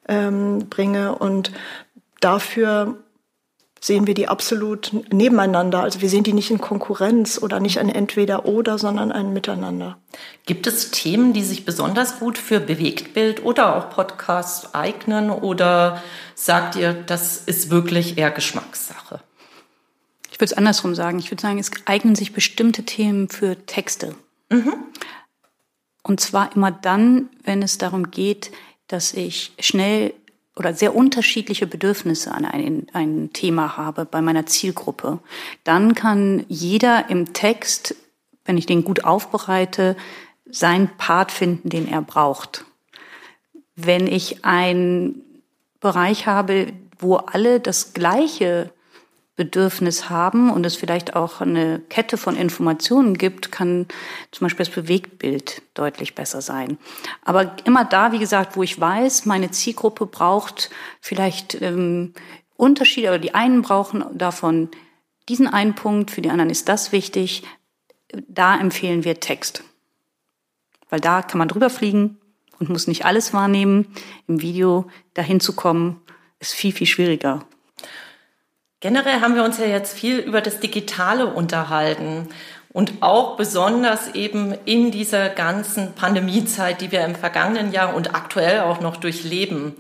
[0.09, 1.15] ähm, bringe.
[1.15, 1.53] Und
[2.21, 2.97] dafür
[3.83, 5.83] sehen wir die absolut nebeneinander.
[5.83, 9.99] Also wir sehen die nicht in Konkurrenz oder nicht ein Entweder-Oder, sondern ein Miteinander.
[10.47, 15.31] Gibt es Themen, die sich besonders gut für Bewegtbild oder auch Podcast eignen?
[15.31, 16.01] Oder
[16.37, 19.21] sagt ihr, das ist wirklich eher Geschmackssache?
[20.31, 21.19] Ich würde es andersrum sagen.
[21.19, 24.15] Ich würde sagen, es eignen sich bestimmte Themen für Texte.
[24.49, 24.75] Mhm.
[26.05, 28.53] Und zwar immer dann, wenn es darum geht,
[28.87, 30.15] dass ich schnell
[30.57, 35.19] oder sehr unterschiedliche Bedürfnisse an ein, ein Thema habe bei meiner Zielgruppe,
[35.65, 37.95] dann kann jeder im Text,
[38.45, 39.97] wenn ich den gut aufbereite,
[40.51, 42.67] seinen Part finden, den er braucht.
[43.75, 45.23] Wenn ich einen
[45.81, 48.71] Bereich habe, wo alle das gleiche
[49.43, 53.87] Bedürfnis haben und es vielleicht auch eine Kette von Informationen gibt, kann
[54.31, 56.79] zum Beispiel das Bewegtbild deutlich besser sein.
[57.25, 62.15] Aber immer da, wie gesagt, wo ich weiß, meine Zielgruppe braucht vielleicht ähm,
[62.57, 64.69] Unterschiede, oder die einen brauchen davon
[65.29, 67.43] diesen einen Punkt, für die anderen ist das wichtig,
[68.29, 69.65] da empfehlen wir Text.
[70.89, 72.19] Weil da kann man drüber fliegen
[72.61, 73.89] und muss nicht alles wahrnehmen.
[74.29, 76.01] Im Video dahin zu kommen,
[76.39, 77.45] ist viel, viel schwieriger.
[78.83, 82.29] Generell haben wir uns ja jetzt viel über das Digitale unterhalten
[82.73, 88.63] und auch besonders eben in dieser ganzen Pandemiezeit, die wir im vergangenen Jahr und aktuell
[88.63, 89.77] auch noch durchleben.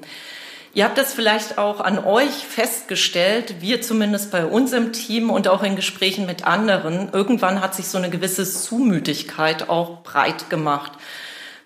[0.72, 5.48] Ihr habt das vielleicht auch an euch festgestellt, wir zumindest bei uns im Team und
[5.48, 7.08] auch in Gesprächen mit anderen.
[7.12, 10.92] Irgendwann hat sich so eine gewisse Zumütigkeit auch breit gemacht.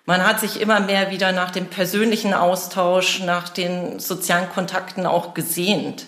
[0.06, 5.34] Man hat sich immer mehr wieder nach dem persönlichen Austausch, nach den sozialen Kontakten auch
[5.34, 6.06] gesehnt.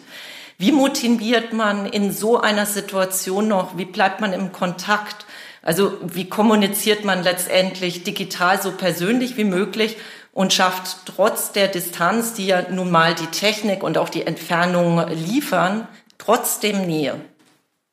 [0.60, 3.78] Wie motiviert man in so einer Situation noch?
[3.78, 5.24] Wie bleibt man im Kontakt?
[5.62, 9.96] Also wie kommuniziert man letztendlich digital so persönlich wie möglich
[10.32, 15.06] und schafft trotz der Distanz, die ja nun mal die Technik und auch die Entfernung
[15.10, 15.86] liefern,
[16.18, 17.20] trotzdem Nähe?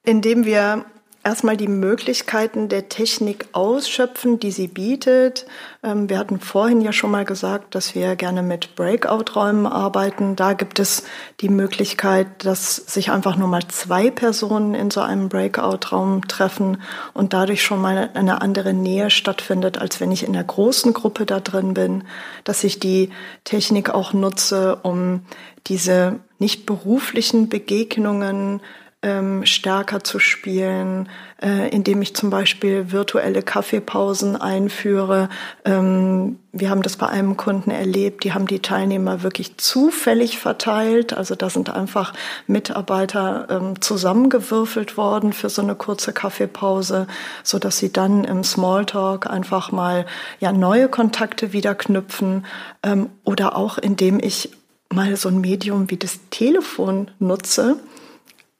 [0.03, 0.85] Indem wir
[1.25, 5.47] erstmal die Möglichkeiten der Technik ausschöpfen, die sie bietet.
[5.83, 10.35] Ähm, wir hatten vorhin ja schon mal gesagt, dass wir gerne mit Breakout-Räumen arbeiten.
[10.35, 11.03] Da gibt es
[11.41, 16.81] die Möglichkeit, dass sich einfach nur mal zwei Personen in so einem Breakout-Raum treffen
[17.13, 21.25] und dadurch schon mal eine andere Nähe stattfindet, als wenn ich in der großen Gruppe
[21.25, 22.03] da drin bin.
[22.43, 23.09] Dass ich die
[23.45, 25.21] Technik auch nutze, um
[25.65, 28.61] diese nicht beruflichen Begegnungen
[29.05, 35.29] ähm, stärker zu spielen, äh, indem ich zum Beispiel virtuelle Kaffeepausen einführe.
[35.63, 41.13] Ähm, wir haben das bei einem Kunden erlebt, die haben die Teilnehmer wirklich zufällig verteilt.
[41.13, 42.13] Also da sind einfach
[42.47, 47.05] Mitarbeiter ähm, zusammengewürfelt worden für so eine kurze Kaffeepause,
[47.43, 50.07] so dass sie dann im Smalltalk einfach mal
[50.39, 52.43] ja neue Kontakte wieder knüpfen
[52.81, 54.49] ähm, oder auch indem ich
[54.91, 57.77] mal so ein Medium wie das Telefon nutze,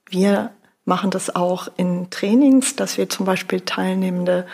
[0.10, 0.52] wir
[0.86, 4.46] machen das auch in Trainings, dass wir zum Beispiel Teilnehmende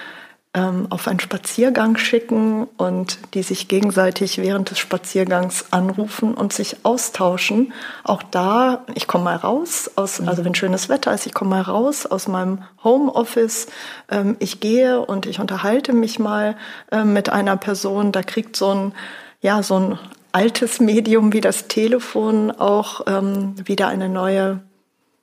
[0.53, 6.77] ähm, auf einen Spaziergang schicken und die sich gegenseitig während des Spaziergangs anrufen und sich
[6.83, 7.71] austauschen.
[8.03, 10.27] Auch da, ich komme mal raus, aus, mhm.
[10.27, 13.67] also wenn schönes Wetter ist, ich komme mal raus aus meinem Homeoffice,
[14.09, 16.57] ähm, ich gehe und ich unterhalte mich mal
[16.91, 18.93] äh, mit einer Person, da kriegt so ein,
[19.41, 19.99] ja, so ein
[20.33, 24.61] altes Medium wie das Telefon auch ähm, wieder eine neue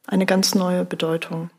[0.08, 1.50] eine ganz neue Bedeutung.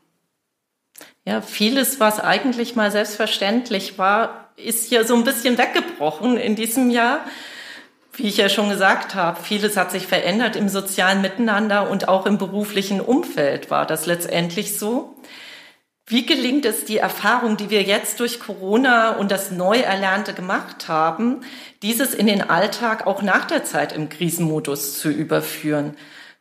[1.24, 6.90] Ja, vieles, was eigentlich mal selbstverständlich war, ist ja so ein bisschen weggebrochen in diesem
[6.90, 7.20] Jahr.
[8.12, 12.26] Wie ich ja schon gesagt habe, vieles hat sich verändert im sozialen Miteinander und auch
[12.26, 15.14] im beruflichen Umfeld war das letztendlich so.
[16.06, 21.42] Wie gelingt es, die Erfahrung, die wir jetzt durch Corona und das Neuerlernte gemacht haben,
[21.82, 25.96] dieses in den Alltag auch nach der Zeit im Krisenmodus zu überführen?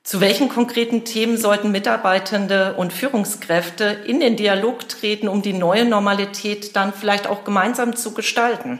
[0.10, 5.86] Zu welchen konkreten Themen sollten Mitarbeitende und Führungskräfte in den Dialog treten, um die neue
[5.86, 8.80] Normalität dann vielleicht auch gemeinsam zu gestalten?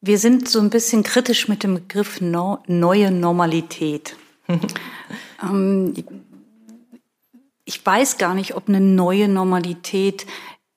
[0.00, 4.16] Wir sind so ein bisschen kritisch mit dem Begriff no neue Normalität.
[5.42, 5.92] ähm,
[7.66, 10.24] ich weiß gar nicht, ob eine neue Normalität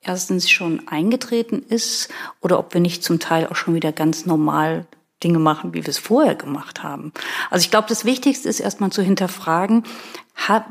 [0.02, 2.10] erstens schon eingetreten ist
[2.42, 4.84] oder ob wir nicht zum Teil auch schon wieder ganz normal
[5.22, 7.12] Dinge machen, wie wir es vorher gemacht haben.
[7.50, 9.84] Also ich glaube, das Wichtigste ist erstmal zu hinterfragen,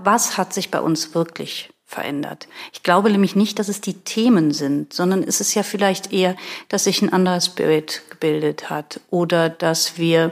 [0.04, 2.48] was hat sich bei uns wirklich verändert.
[2.72, 6.38] Ich glaube nämlich nicht, dass es die Themen sind, sondern es ist ja vielleicht eher,
[6.70, 10.32] dass sich ein anderer Spirit gebildet hat oder dass wir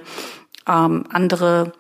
[0.68, 1.74] ähm, andere,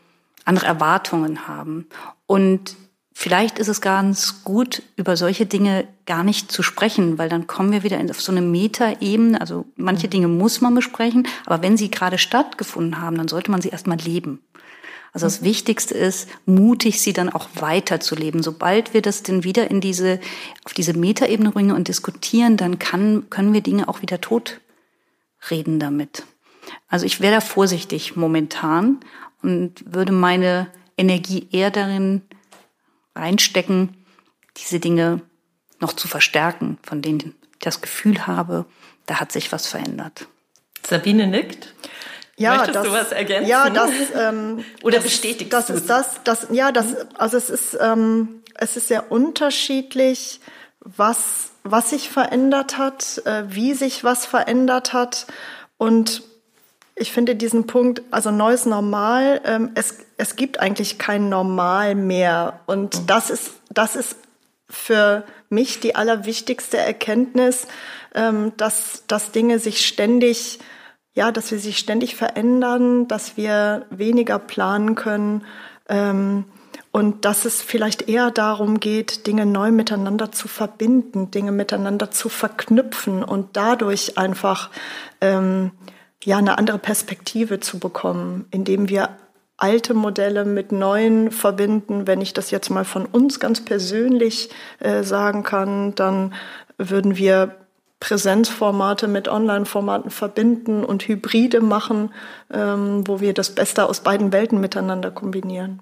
[0.44, 1.88] andere Erwartungen haben.
[2.28, 2.76] Und
[3.22, 7.74] Vielleicht ist es ganz gut, über solche Dinge gar nicht zu sprechen, weil dann kommen
[7.74, 9.42] wir wieder auf so eine Metaebene.
[9.42, 10.12] Also manche mhm.
[10.12, 13.98] Dinge muss man besprechen, aber wenn sie gerade stattgefunden haben, dann sollte man sie erstmal
[13.98, 14.40] leben.
[15.12, 15.48] Also das mhm.
[15.48, 18.42] Wichtigste ist, mutig sie dann auch weiterzuleben.
[18.42, 20.22] Sobald wir das denn wieder in diese,
[20.64, 24.62] auf diese Metaebene bringen und diskutieren, dann kann, können wir Dinge auch wieder tot
[25.52, 26.24] reden damit.
[26.88, 29.02] Also ich wäre da vorsichtig momentan
[29.44, 32.22] und würde meine Energie eher darin
[33.20, 33.96] reinstecken,
[34.58, 35.22] diese Dinge
[35.80, 38.66] noch zu verstärken, von denen ich das Gefühl habe,
[39.06, 40.28] da hat sich was verändert.
[40.86, 41.74] Sabine nickt.
[42.38, 43.50] Ja, Möchtest das, du was ergänzen?
[43.50, 47.78] Ja, das ähm, oder das, bestätigst das ist das, das ja, das also es ist
[47.82, 50.40] ähm, es ist sehr unterschiedlich,
[50.80, 55.28] was was sich verändert hat, äh, wie sich was verändert hat
[55.78, 56.24] und
[57.00, 62.60] ich finde diesen Punkt, also neues Normal, ähm, es, es gibt eigentlich kein Normal mehr.
[62.66, 63.08] Und mhm.
[63.08, 64.18] das ist, das ist
[64.70, 67.68] für mich die allerwichtigste Erkenntnis,
[68.14, 70.60] ähm, dass, dass Dinge sich ständig,
[71.14, 75.46] ja, dass wir sich ständig verändern, dass wir weniger planen können.
[75.88, 76.46] Ähm,
[76.92, 82.30] und dass es vielleicht eher darum geht, Dinge neu miteinander zu verbinden, Dinge miteinander zu
[82.30, 84.72] verknüpfen und dadurch einfach
[85.22, 85.72] ähm,
[86.24, 89.10] ja eine andere Perspektive zu bekommen, indem wir
[89.58, 92.08] alte Modelle mit neuen verbinden.
[92.08, 96.34] Wenn ich das jetzt mal von uns ganz persönlich äh, sagen kann, dann
[96.78, 97.56] würden wir
[98.00, 102.14] Präsenzformate mit Online-Formaten verbinden und Hybride machen,
[102.52, 105.82] ähm, wo wir das Beste aus beiden Welten miteinander kombinieren.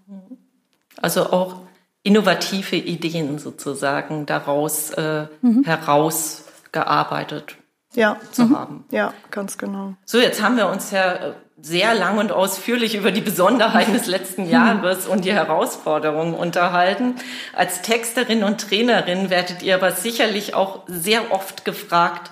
[0.99, 1.61] Also auch
[2.01, 5.63] innovative Ideen sozusagen daraus äh, mhm.
[5.63, 7.57] herausgearbeitet
[7.97, 8.17] ja.
[8.31, 8.57] zu mhm.
[8.57, 8.85] haben.
[8.91, 9.95] Ja, ganz genau.
[10.05, 14.05] So, jetzt haben wir uns ja äh, sehr lang und ausführlich über die Besonderheiten des
[14.05, 17.15] letzten Jahres und die Herausforderungen unterhalten.
[17.53, 22.31] Als Texterin und Trainerin werdet ihr aber sicherlich auch sehr oft gefragt,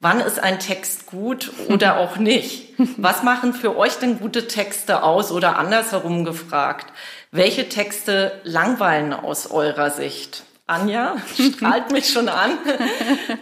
[0.00, 2.74] wann ist ein Text gut oder auch nicht?
[2.96, 6.92] Was machen für euch denn gute Texte aus oder andersherum gefragt?
[7.30, 10.42] Welche Texte langweilen aus eurer Sicht?
[10.68, 12.58] Anja strahlt mich schon an.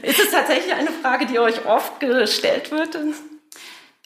[0.02, 2.96] Ist es tatsächlich eine Frage, die euch oft gestellt wird?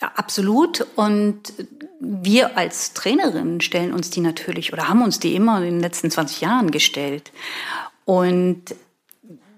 [0.01, 0.87] Ja, absolut.
[0.97, 1.53] Und
[2.01, 6.11] wir als Trainerinnen stellen uns die natürlich oder haben uns die immer in den letzten
[6.11, 7.31] 20 Jahren gestellt.
[8.07, 8.75] Und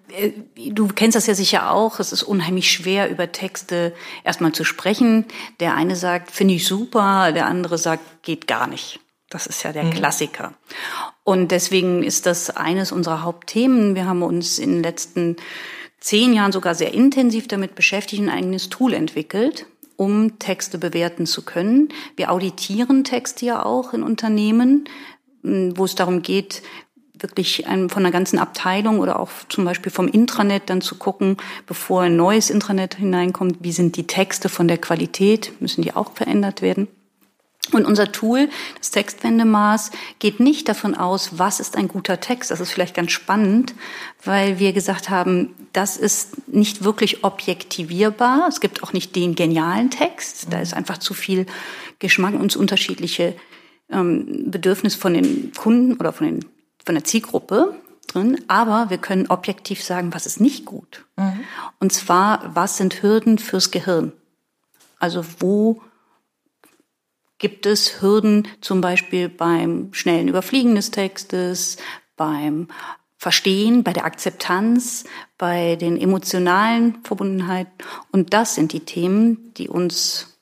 [0.08, 0.32] äh,
[0.70, 2.00] du kennst das ja sicher auch.
[2.00, 3.94] Es ist unheimlich schwer, über Texte
[4.24, 5.26] erstmal zu sprechen.
[5.60, 8.98] Der eine sagt, finde ich super, der andere sagt, geht gar nicht.
[9.32, 9.92] Das ist ja der mhm.
[9.92, 10.52] Klassiker.
[11.24, 13.94] Und deswegen ist das eines unserer Hauptthemen.
[13.94, 15.36] Wir haben uns in den letzten
[16.00, 19.66] zehn Jahren sogar sehr intensiv damit beschäftigt, ein eigenes Tool entwickelt,
[19.96, 21.88] um Texte bewerten zu können.
[22.14, 24.84] Wir auditieren Texte ja auch in Unternehmen,
[25.42, 26.62] wo es darum geht,
[27.14, 32.02] wirklich von einer ganzen Abteilung oder auch zum Beispiel vom Intranet dann zu gucken, bevor
[32.02, 36.60] ein neues Intranet hineinkommt, wie sind die Texte von der Qualität, müssen die auch verändert
[36.60, 36.88] werden.
[37.70, 38.48] Und unser Tool,
[38.78, 42.50] das Textwendemaß, geht nicht davon aus, was ist ein guter Text.
[42.50, 43.74] Das ist vielleicht ganz spannend,
[44.24, 48.48] weil wir gesagt haben, das ist nicht wirklich objektivierbar.
[48.48, 50.48] Es gibt auch nicht den genialen Text.
[50.50, 51.46] Da ist einfach zu viel
[52.00, 53.36] Geschmack und unterschiedliche
[53.90, 56.44] ähm, Bedürfnis von den Kunden oder von, den,
[56.84, 57.76] von der Zielgruppe
[58.08, 58.40] drin.
[58.48, 61.04] Aber wir können objektiv sagen, was ist nicht gut.
[61.16, 61.44] Mhm.
[61.78, 64.12] Und zwar, was sind Hürden fürs Gehirn?
[64.98, 65.80] Also wo
[67.42, 71.76] gibt es Hürden zum Beispiel beim schnellen Überfliegen des Textes,
[72.16, 72.68] beim
[73.18, 75.04] Verstehen, bei der Akzeptanz,
[75.36, 77.72] bei den emotionalen Verbundenheiten.
[78.10, 80.38] Und das sind die Themen, die uns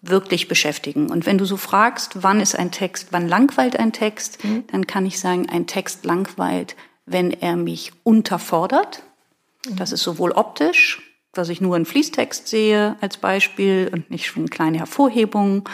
[0.00, 1.10] wirklich beschäftigen.
[1.10, 4.64] Und wenn du so fragst, wann ist ein Text, wann langweilt ein Text, mhm.
[4.68, 6.76] dann kann ich sagen, ein Text langweilt,
[7.06, 9.02] wenn er mich unterfordert.
[9.68, 9.76] Mhm.
[9.76, 14.50] Das ist sowohl optisch, dass ich nur einen Fließtext sehe als Beispiel und nicht schon
[14.50, 15.64] kleine Hervorhebungen.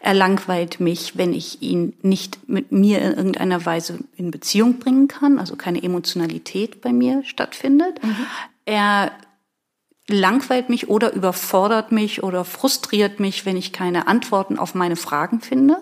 [0.00, 5.08] Er langweilt mich, wenn ich ihn nicht mit mir in irgendeiner Weise in Beziehung bringen
[5.08, 8.02] kann, also keine Emotionalität bei mir stattfindet.
[8.02, 8.26] Mhm.
[8.64, 9.12] Er
[10.08, 15.40] langweilt mich oder überfordert mich oder frustriert mich, wenn ich keine Antworten auf meine Fragen
[15.40, 15.76] finde.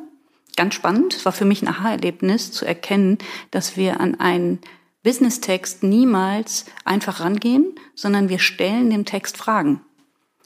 [0.56, 1.14] Ganz spannend.
[1.14, 3.18] Es war für mich ein Aha-Erlebnis zu erkennen,
[3.52, 4.58] dass wir an einen
[5.02, 9.80] Business-Text niemals einfach rangehen, sondern wir stellen dem Text Fragen.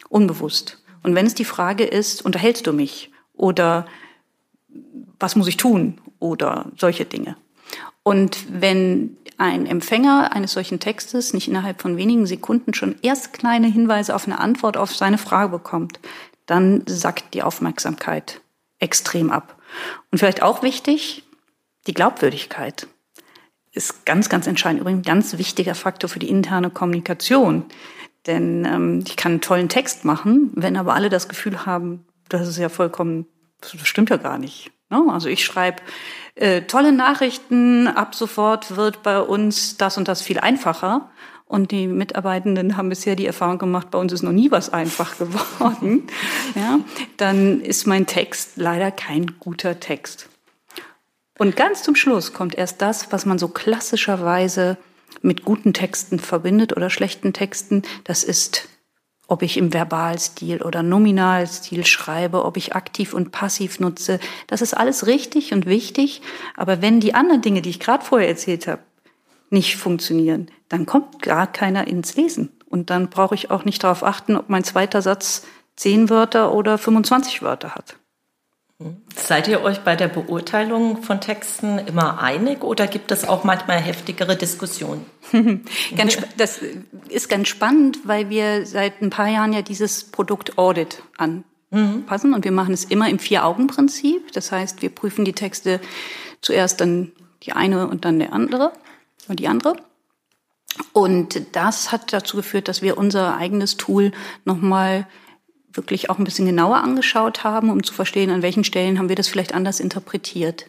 [0.08, 0.82] Unbewusst.
[1.02, 3.10] Und wenn es die Frage ist, unterhältst du mich?
[3.34, 3.86] Oder
[5.18, 6.00] was muss ich tun?
[6.18, 7.36] Oder solche Dinge.
[8.02, 13.66] Und wenn ein Empfänger eines solchen Textes nicht innerhalb von wenigen Sekunden schon erst kleine
[13.66, 15.98] Hinweise auf eine Antwort auf seine Frage bekommt,
[16.46, 18.40] dann sackt die Aufmerksamkeit
[18.78, 19.60] extrem ab.
[20.10, 21.24] Und vielleicht auch wichtig,
[21.86, 22.86] die Glaubwürdigkeit
[23.74, 24.80] ist ganz, ganz entscheidend.
[24.80, 27.64] Übrigens ein ganz wichtiger Faktor für die interne Kommunikation.
[28.26, 32.48] Denn ähm, ich kann einen tollen Text machen, wenn aber alle das Gefühl haben, das
[32.48, 33.26] ist ja vollkommen,
[33.60, 34.70] das stimmt ja gar nicht.
[34.88, 35.02] Ne?
[35.08, 35.82] Also ich schreibe
[36.36, 41.10] äh, tolle Nachrichten, ab sofort wird bei uns das und das viel einfacher.
[41.46, 45.18] Und die Mitarbeitenden haben bisher die Erfahrung gemacht, bei uns ist noch nie was einfach
[45.18, 46.04] geworden.
[46.54, 46.80] ja,
[47.18, 50.30] dann ist mein Text leider kein guter Text.
[51.38, 54.76] Und ganz zum Schluss kommt erst das, was man so klassischerweise
[55.22, 57.82] mit guten Texten verbindet oder schlechten Texten.
[58.04, 58.68] Das ist,
[59.26, 64.20] ob ich im Verbalstil oder Nominalstil schreibe, ob ich aktiv und passiv nutze.
[64.46, 66.22] Das ist alles richtig und wichtig.
[66.56, 68.82] Aber wenn die anderen Dinge, die ich gerade vorher erzählt habe,
[69.50, 72.50] nicht funktionieren, dann kommt gar keiner ins Lesen.
[72.66, 76.78] Und dann brauche ich auch nicht darauf achten, ob mein zweiter Satz zehn Wörter oder
[76.78, 77.96] 25 Wörter hat.
[79.14, 83.78] Seid ihr euch bei der Beurteilung von Texten immer einig oder gibt es auch manchmal
[83.78, 85.06] heftigere Diskussionen?
[85.96, 86.60] ganz, das
[87.08, 92.34] ist ganz spannend, weil wir seit ein paar Jahren ja dieses Produkt Audit anpassen mhm.
[92.34, 94.32] und wir machen es immer im Vier-Augen-Prinzip.
[94.32, 95.80] Das heißt, wir prüfen die Texte
[96.40, 97.12] zuerst dann
[97.44, 98.72] die eine und dann der andere
[99.28, 99.76] und die andere.
[100.92, 104.10] Und das hat dazu geführt, dass wir unser eigenes Tool
[104.44, 105.06] nochmal
[105.74, 109.16] wirklich auch ein bisschen genauer angeschaut haben, um zu verstehen, an welchen Stellen haben wir
[109.16, 110.66] das vielleicht anders interpretiert.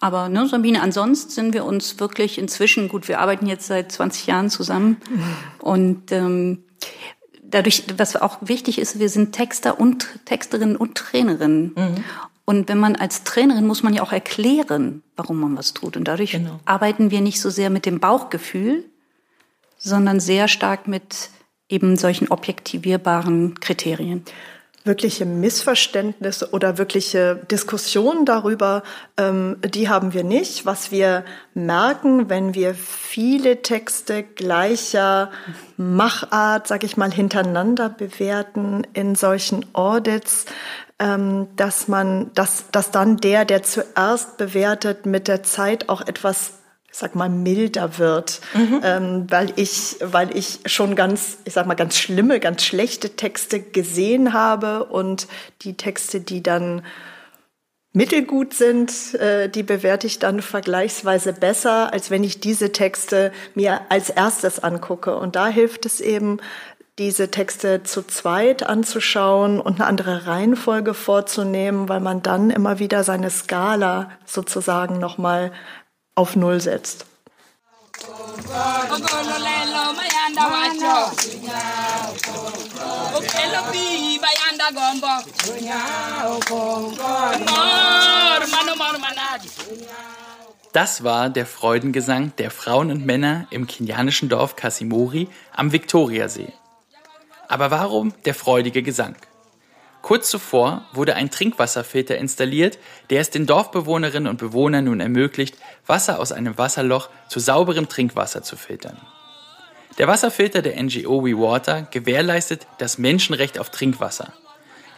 [0.00, 4.26] Aber ne, Sabine, ansonsten sind wir uns wirklich inzwischen, gut, wir arbeiten jetzt seit 20
[4.26, 4.98] Jahren zusammen
[5.60, 6.64] und ähm,
[7.42, 11.72] dadurch, was auch wichtig ist, wir sind Texter und Texterinnen und Trainerinnen.
[11.76, 12.04] Mhm.
[12.44, 15.96] Und wenn man als Trainerin muss man ja auch erklären, warum man was tut.
[15.96, 16.60] Und dadurch genau.
[16.66, 18.84] arbeiten wir nicht so sehr mit dem Bauchgefühl,
[19.78, 21.30] sondern sehr stark mit
[21.74, 24.24] eben solchen objektivierbaren Kriterien.
[24.86, 28.82] wirkliche Missverständnisse oder wirkliche Diskussionen darüber,
[29.16, 30.66] ähm, die haben wir nicht.
[30.66, 35.30] Was wir merken, wenn wir viele Texte gleicher
[35.78, 40.44] Machart, sag ich mal, hintereinander bewerten in solchen Audits,
[40.98, 46.58] ähm, dass man, dass, dass dann der, der zuerst bewertet, mit der Zeit auch etwas
[46.96, 48.80] sag mal, milder wird, mhm.
[48.84, 53.58] ähm, weil ich, weil ich schon ganz, ich sag mal, ganz schlimme, ganz schlechte Texte
[53.60, 55.26] gesehen habe und
[55.62, 56.82] die Texte, die dann
[57.92, 63.80] mittelgut sind, äh, die bewerte ich dann vergleichsweise besser, als wenn ich diese Texte mir
[63.88, 65.16] als erstes angucke.
[65.16, 66.38] Und da hilft es eben,
[66.98, 73.02] diese Texte zu zweit anzuschauen und eine andere Reihenfolge vorzunehmen, weil man dann immer wieder
[73.02, 75.50] seine Skala sozusagen nochmal
[76.14, 77.06] auf Null setzt.
[90.72, 96.52] Das war der Freudengesang der Frauen und Männer im kenianischen Dorf Kasimori am Viktoriasee.
[97.48, 99.16] Aber warum der freudige Gesang?
[100.04, 102.78] Kurz zuvor wurde ein Trinkwasserfilter installiert,
[103.08, 108.42] der es den Dorfbewohnerinnen und Bewohnern nun ermöglicht, Wasser aus einem Wasserloch zu sauberem Trinkwasser
[108.42, 109.00] zu filtern.
[109.96, 114.34] Der Wasserfilter der NGO We Water gewährleistet das Menschenrecht auf Trinkwasser.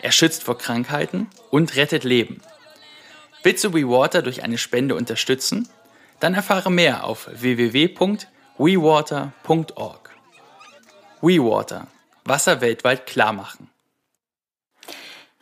[0.02, 2.40] Er schützt vor Krankheiten und rettet Leben.
[3.44, 3.82] Willst du We
[4.22, 5.68] durch eine Spende unterstützen?
[6.18, 10.10] Dann erfahre mehr auf www.wewater.org.
[11.20, 11.86] We Water.
[12.24, 13.70] Wasser weltweit klar machen.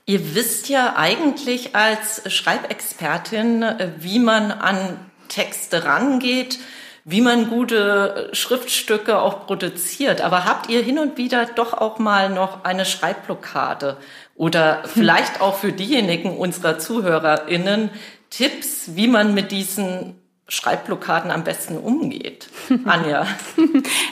[0.06, 3.64] Ihr wisst ja eigentlich als Schreibexpertin,
[3.98, 4.98] wie man an
[5.28, 6.58] Texte rangeht,
[7.06, 10.20] wie man gute Schriftstücke auch produziert.
[10.20, 13.96] Aber habt ihr hin und wieder doch auch mal noch eine Schreibblockade?
[14.34, 17.88] Oder vielleicht auch für diejenigen unserer ZuhörerInnen
[18.28, 22.50] Tipps, wie man mit diesen Schreibblockaden am besten umgeht.
[22.84, 23.26] Anja.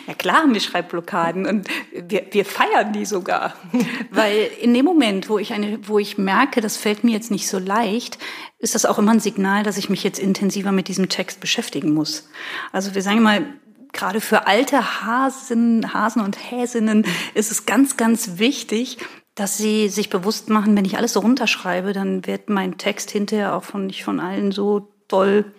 [0.06, 3.54] ja klar haben wir Schreibblockaden und wir, wir feiern die sogar.
[4.10, 7.48] Weil in dem Moment, wo ich eine, wo ich merke, das fällt mir jetzt nicht
[7.48, 8.18] so leicht,
[8.58, 11.92] ist das auch immer ein Signal, dass ich mich jetzt intensiver mit diesem Text beschäftigen
[11.92, 12.28] muss.
[12.72, 13.44] Also wir sagen mal,
[13.92, 17.04] gerade für alte Hasen, Hasen und Häsinnen
[17.34, 18.98] ist es ganz, ganz wichtig,
[19.34, 23.54] dass sie sich bewusst machen, wenn ich alles so runterschreibe, dann wird mein Text hinterher
[23.54, 25.52] auch von nicht von allen so toll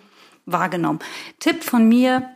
[0.46, 1.00] wahrgenommen.
[1.40, 2.34] Tipp von mir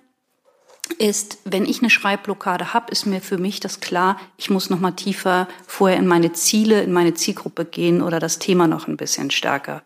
[0.99, 4.81] ist, wenn ich eine Schreibblockade habe, ist mir für mich das klar, ich muss noch
[4.81, 8.97] mal tiefer vorher in meine Ziele, in meine Zielgruppe gehen oder das Thema noch ein
[8.97, 9.83] bisschen stärker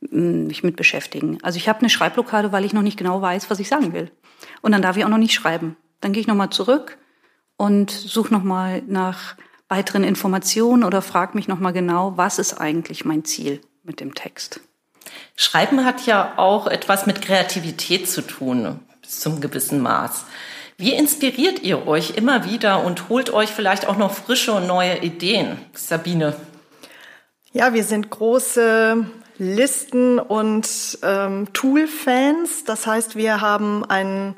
[0.00, 1.38] mm, mich mit beschäftigen.
[1.42, 4.10] Also ich habe eine Schreibblockade, weil ich noch nicht genau weiß, was ich sagen will.
[4.60, 5.76] Und dann darf ich auch noch nicht schreiben.
[6.00, 6.98] Dann gehe ich noch mal zurück
[7.56, 9.36] und suche noch mal nach
[9.68, 14.14] weiteren Informationen oder frage mich noch mal genau, was ist eigentlich mein Ziel mit dem
[14.14, 14.60] Text.
[15.36, 20.24] Schreiben hat ja auch etwas mit Kreativität zu tun, bis zum gewissen Maß.
[20.76, 24.98] Wie inspiriert ihr euch immer wieder und holt euch vielleicht auch noch frische und neue
[24.98, 25.58] Ideen?
[25.74, 26.34] Sabine.
[27.52, 29.06] Ja, wir sind große
[29.38, 32.64] Listen- und ähm, Tool-Fans.
[32.64, 34.36] Das heißt, wir haben einen,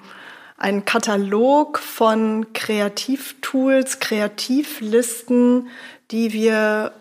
[0.57, 5.69] einen Katalog von Kreativtools, Kreativlisten,
[6.11, 6.93] die wir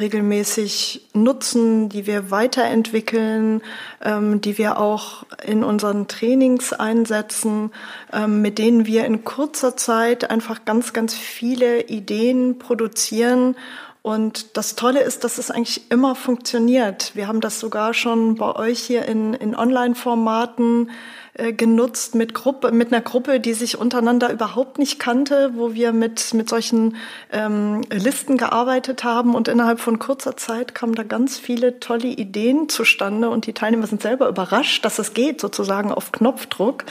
[0.00, 3.62] regelmäßig nutzen, die wir weiterentwickeln,
[4.02, 7.70] ähm, die wir auch in unseren Trainings einsetzen,
[8.12, 13.56] ähm, mit denen wir in kurzer Zeit einfach ganz, ganz viele Ideen produzieren.
[14.02, 17.12] Und das Tolle ist, dass es eigentlich immer funktioniert.
[17.14, 20.90] Wir haben das sogar schon bei euch hier in, in Online-Formaten
[21.34, 25.92] äh, genutzt mit Gruppe, mit einer Gruppe, die sich untereinander überhaupt nicht kannte, wo wir
[25.92, 26.96] mit, mit solchen
[27.30, 32.70] ähm, Listen gearbeitet haben und innerhalb von kurzer Zeit kamen da ganz viele tolle Ideen
[32.70, 36.84] zustande und die Teilnehmer sind selber überrascht, dass es geht, sozusagen auf Knopfdruck.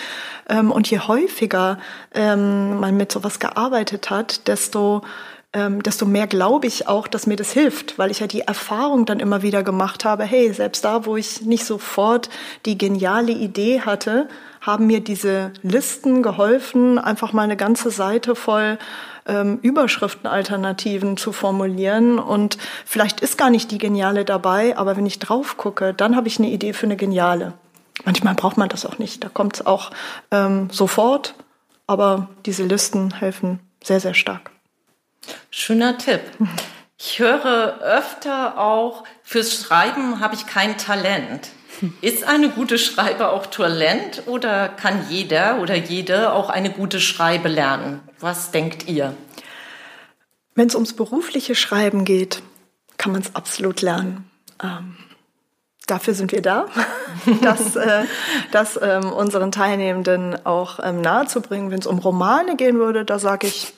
[0.47, 1.79] Ähm, und je häufiger
[2.13, 5.01] ähm, man mit sowas gearbeitet hat, desto
[5.53, 9.05] ähm, desto mehr glaube ich auch, dass mir das hilft, weil ich ja die Erfahrung
[9.05, 12.29] dann immer wieder gemacht habe, hey, selbst da, wo ich nicht sofort
[12.65, 14.27] die geniale Idee hatte,
[14.61, 18.77] haben mir diese Listen geholfen, einfach mal eine ganze Seite voll
[19.25, 22.19] ähm, Überschriftenalternativen zu formulieren.
[22.19, 26.27] Und vielleicht ist gar nicht die geniale dabei, aber wenn ich drauf gucke, dann habe
[26.27, 27.53] ich eine Idee für eine geniale.
[28.05, 29.23] Manchmal braucht man das auch nicht.
[29.23, 29.89] Da kommt es auch
[30.29, 31.33] ähm, sofort,
[31.87, 34.51] aber diese Listen helfen sehr, sehr stark.
[35.51, 36.21] Schöner Tipp.
[36.97, 41.49] Ich höre öfter auch, fürs Schreiben habe ich kein Talent.
[42.01, 47.47] Ist eine gute Schreibe auch Talent oder kann jeder oder jede auch eine gute Schreibe
[47.47, 48.01] lernen?
[48.19, 49.15] Was denkt ihr?
[50.55, 52.41] Wenn es ums berufliche Schreiben geht,
[52.97, 54.29] kann man es absolut lernen.
[54.61, 54.97] Ähm,
[55.87, 56.65] dafür sind wir da,
[57.41, 58.03] das, äh,
[58.51, 61.71] das ähm, unseren Teilnehmenden auch ähm, nahezubringen.
[61.71, 63.71] Wenn es um Romane gehen würde, da sage ich,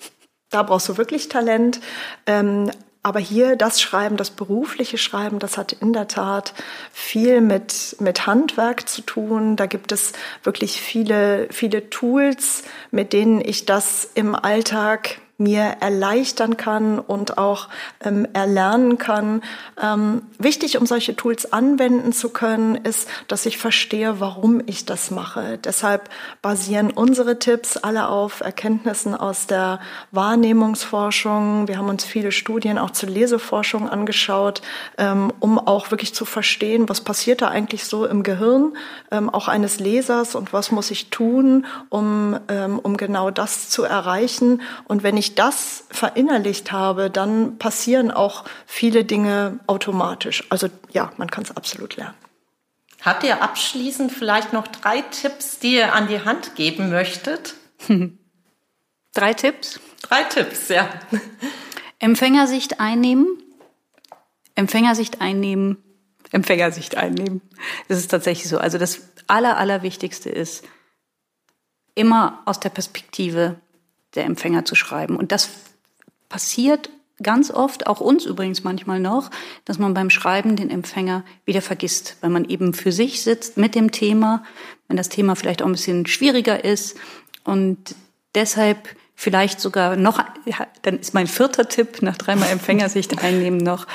[0.51, 1.79] da brauchst du wirklich Talent.
[2.27, 2.69] Ähm,
[3.03, 6.53] aber hier das Schreiben, das berufliche Schreiben, das hat in der Tat
[6.91, 9.55] viel mit, mit Handwerk zu tun.
[9.55, 16.57] Da gibt es wirklich viele, viele Tools, mit denen ich das im Alltag mir erleichtern
[16.57, 17.67] kann und auch
[18.03, 19.41] ähm, erlernen kann.
[19.81, 25.11] Ähm, wichtig, um solche Tools anwenden zu können, ist, dass ich verstehe, warum ich das
[25.11, 25.57] mache.
[25.57, 26.09] Deshalb
[26.41, 29.79] basieren unsere Tipps alle auf Erkenntnissen aus der
[30.11, 31.67] Wahrnehmungsforschung.
[31.67, 34.61] Wir haben uns viele Studien auch zur Leseforschung angeschaut,
[34.97, 38.73] ähm, um auch wirklich zu verstehen, was passiert da eigentlich so im Gehirn,
[39.11, 43.83] ähm, auch eines Lesers und was muss ich tun, um, ähm, um genau das zu
[43.83, 44.61] erreichen.
[44.85, 50.43] Und wenn ich ich das verinnerlicht habe, dann passieren auch viele Dinge automatisch.
[50.49, 52.15] Also ja, man kann es absolut lernen.
[53.01, 57.55] Habt ihr abschließend vielleicht noch drei Tipps, die ihr an die Hand geben möchtet?
[59.13, 59.79] drei Tipps?
[60.01, 60.89] Drei Tipps, ja.
[61.99, 63.27] Empfängersicht einnehmen.
[64.55, 65.77] Empfängersicht einnehmen.
[66.31, 67.41] Empfängersicht einnehmen.
[67.87, 68.57] Das ist tatsächlich so.
[68.57, 70.63] Also das Aller, Allerwichtigste ist,
[71.95, 73.59] immer aus der Perspektive
[74.15, 75.15] der Empfänger zu schreiben.
[75.15, 75.49] Und das
[76.29, 76.89] passiert
[77.21, 79.29] ganz oft, auch uns übrigens manchmal noch,
[79.65, 83.75] dass man beim Schreiben den Empfänger wieder vergisst, weil man eben für sich sitzt mit
[83.75, 84.43] dem Thema,
[84.87, 86.97] wenn das Thema vielleicht auch ein bisschen schwieriger ist
[87.43, 87.95] und
[88.35, 90.23] deshalb vielleicht sogar noch,
[90.81, 93.85] dann ist mein vierter Tipp nach dreimal Empfängersicht einnehmen noch,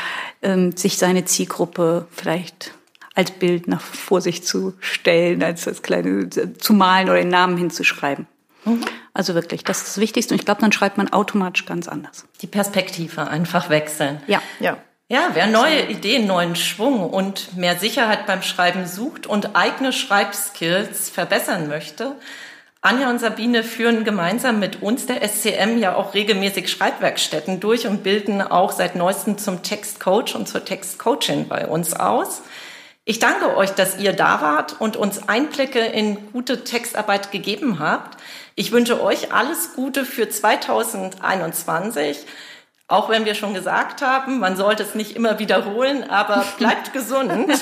[0.43, 2.73] ähm, sich seine Zielgruppe vielleicht
[3.15, 7.57] als Bild nach vor sich zu stellen, als das kleine zu malen oder den Namen
[7.57, 8.27] hinzuschreiben.
[8.65, 8.85] Mhm.
[9.17, 10.35] Also wirklich, das ist das Wichtigste.
[10.35, 12.27] Und ich glaube, dann schreibt man automatisch ganz anders.
[12.43, 14.23] Die Perspektive einfach wechseln.
[14.27, 14.77] Ja, ja.
[15.09, 21.09] Ja, wer neue Ideen, neuen Schwung und mehr Sicherheit beim Schreiben sucht und eigene Schreibskills
[21.09, 22.17] verbessern möchte,
[22.83, 28.03] Anja und Sabine führen gemeinsam mit uns der SCM ja auch regelmäßig Schreibwerkstätten durch und
[28.03, 32.43] bilden auch seit neuestem zum Textcoach und zur Textcoaching bei uns aus.
[33.05, 38.19] Ich danke euch, dass ihr da wart und uns Einblicke in gute Textarbeit gegeben habt.
[38.59, 42.25] Ich wünsche euch alles Gute für 2021.
[42.89, 47.53] Auch wenn wir schon gesagt haben, man sollte es nicht immer wiederholen, aber bleibt gesund.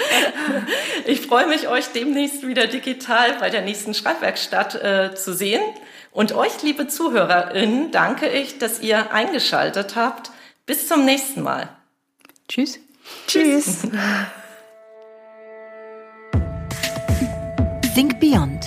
[1.06, 5.62] ich freue mich, euch demnächst wieder digital bei der nächsten Schreibwerkstatt äh, zu sehen.
[6.10, 10.30] Und euch, liebe ZuhörerInnen, danke ich, dass ihr eingeschaltet habt.
[10.66, 11.70] Bis zum nächsten Mal.
[12.48, 12.80] Tschüss.
[13.26, 13.88] Tschüss.
[17.94, 18.66] Think Beyond,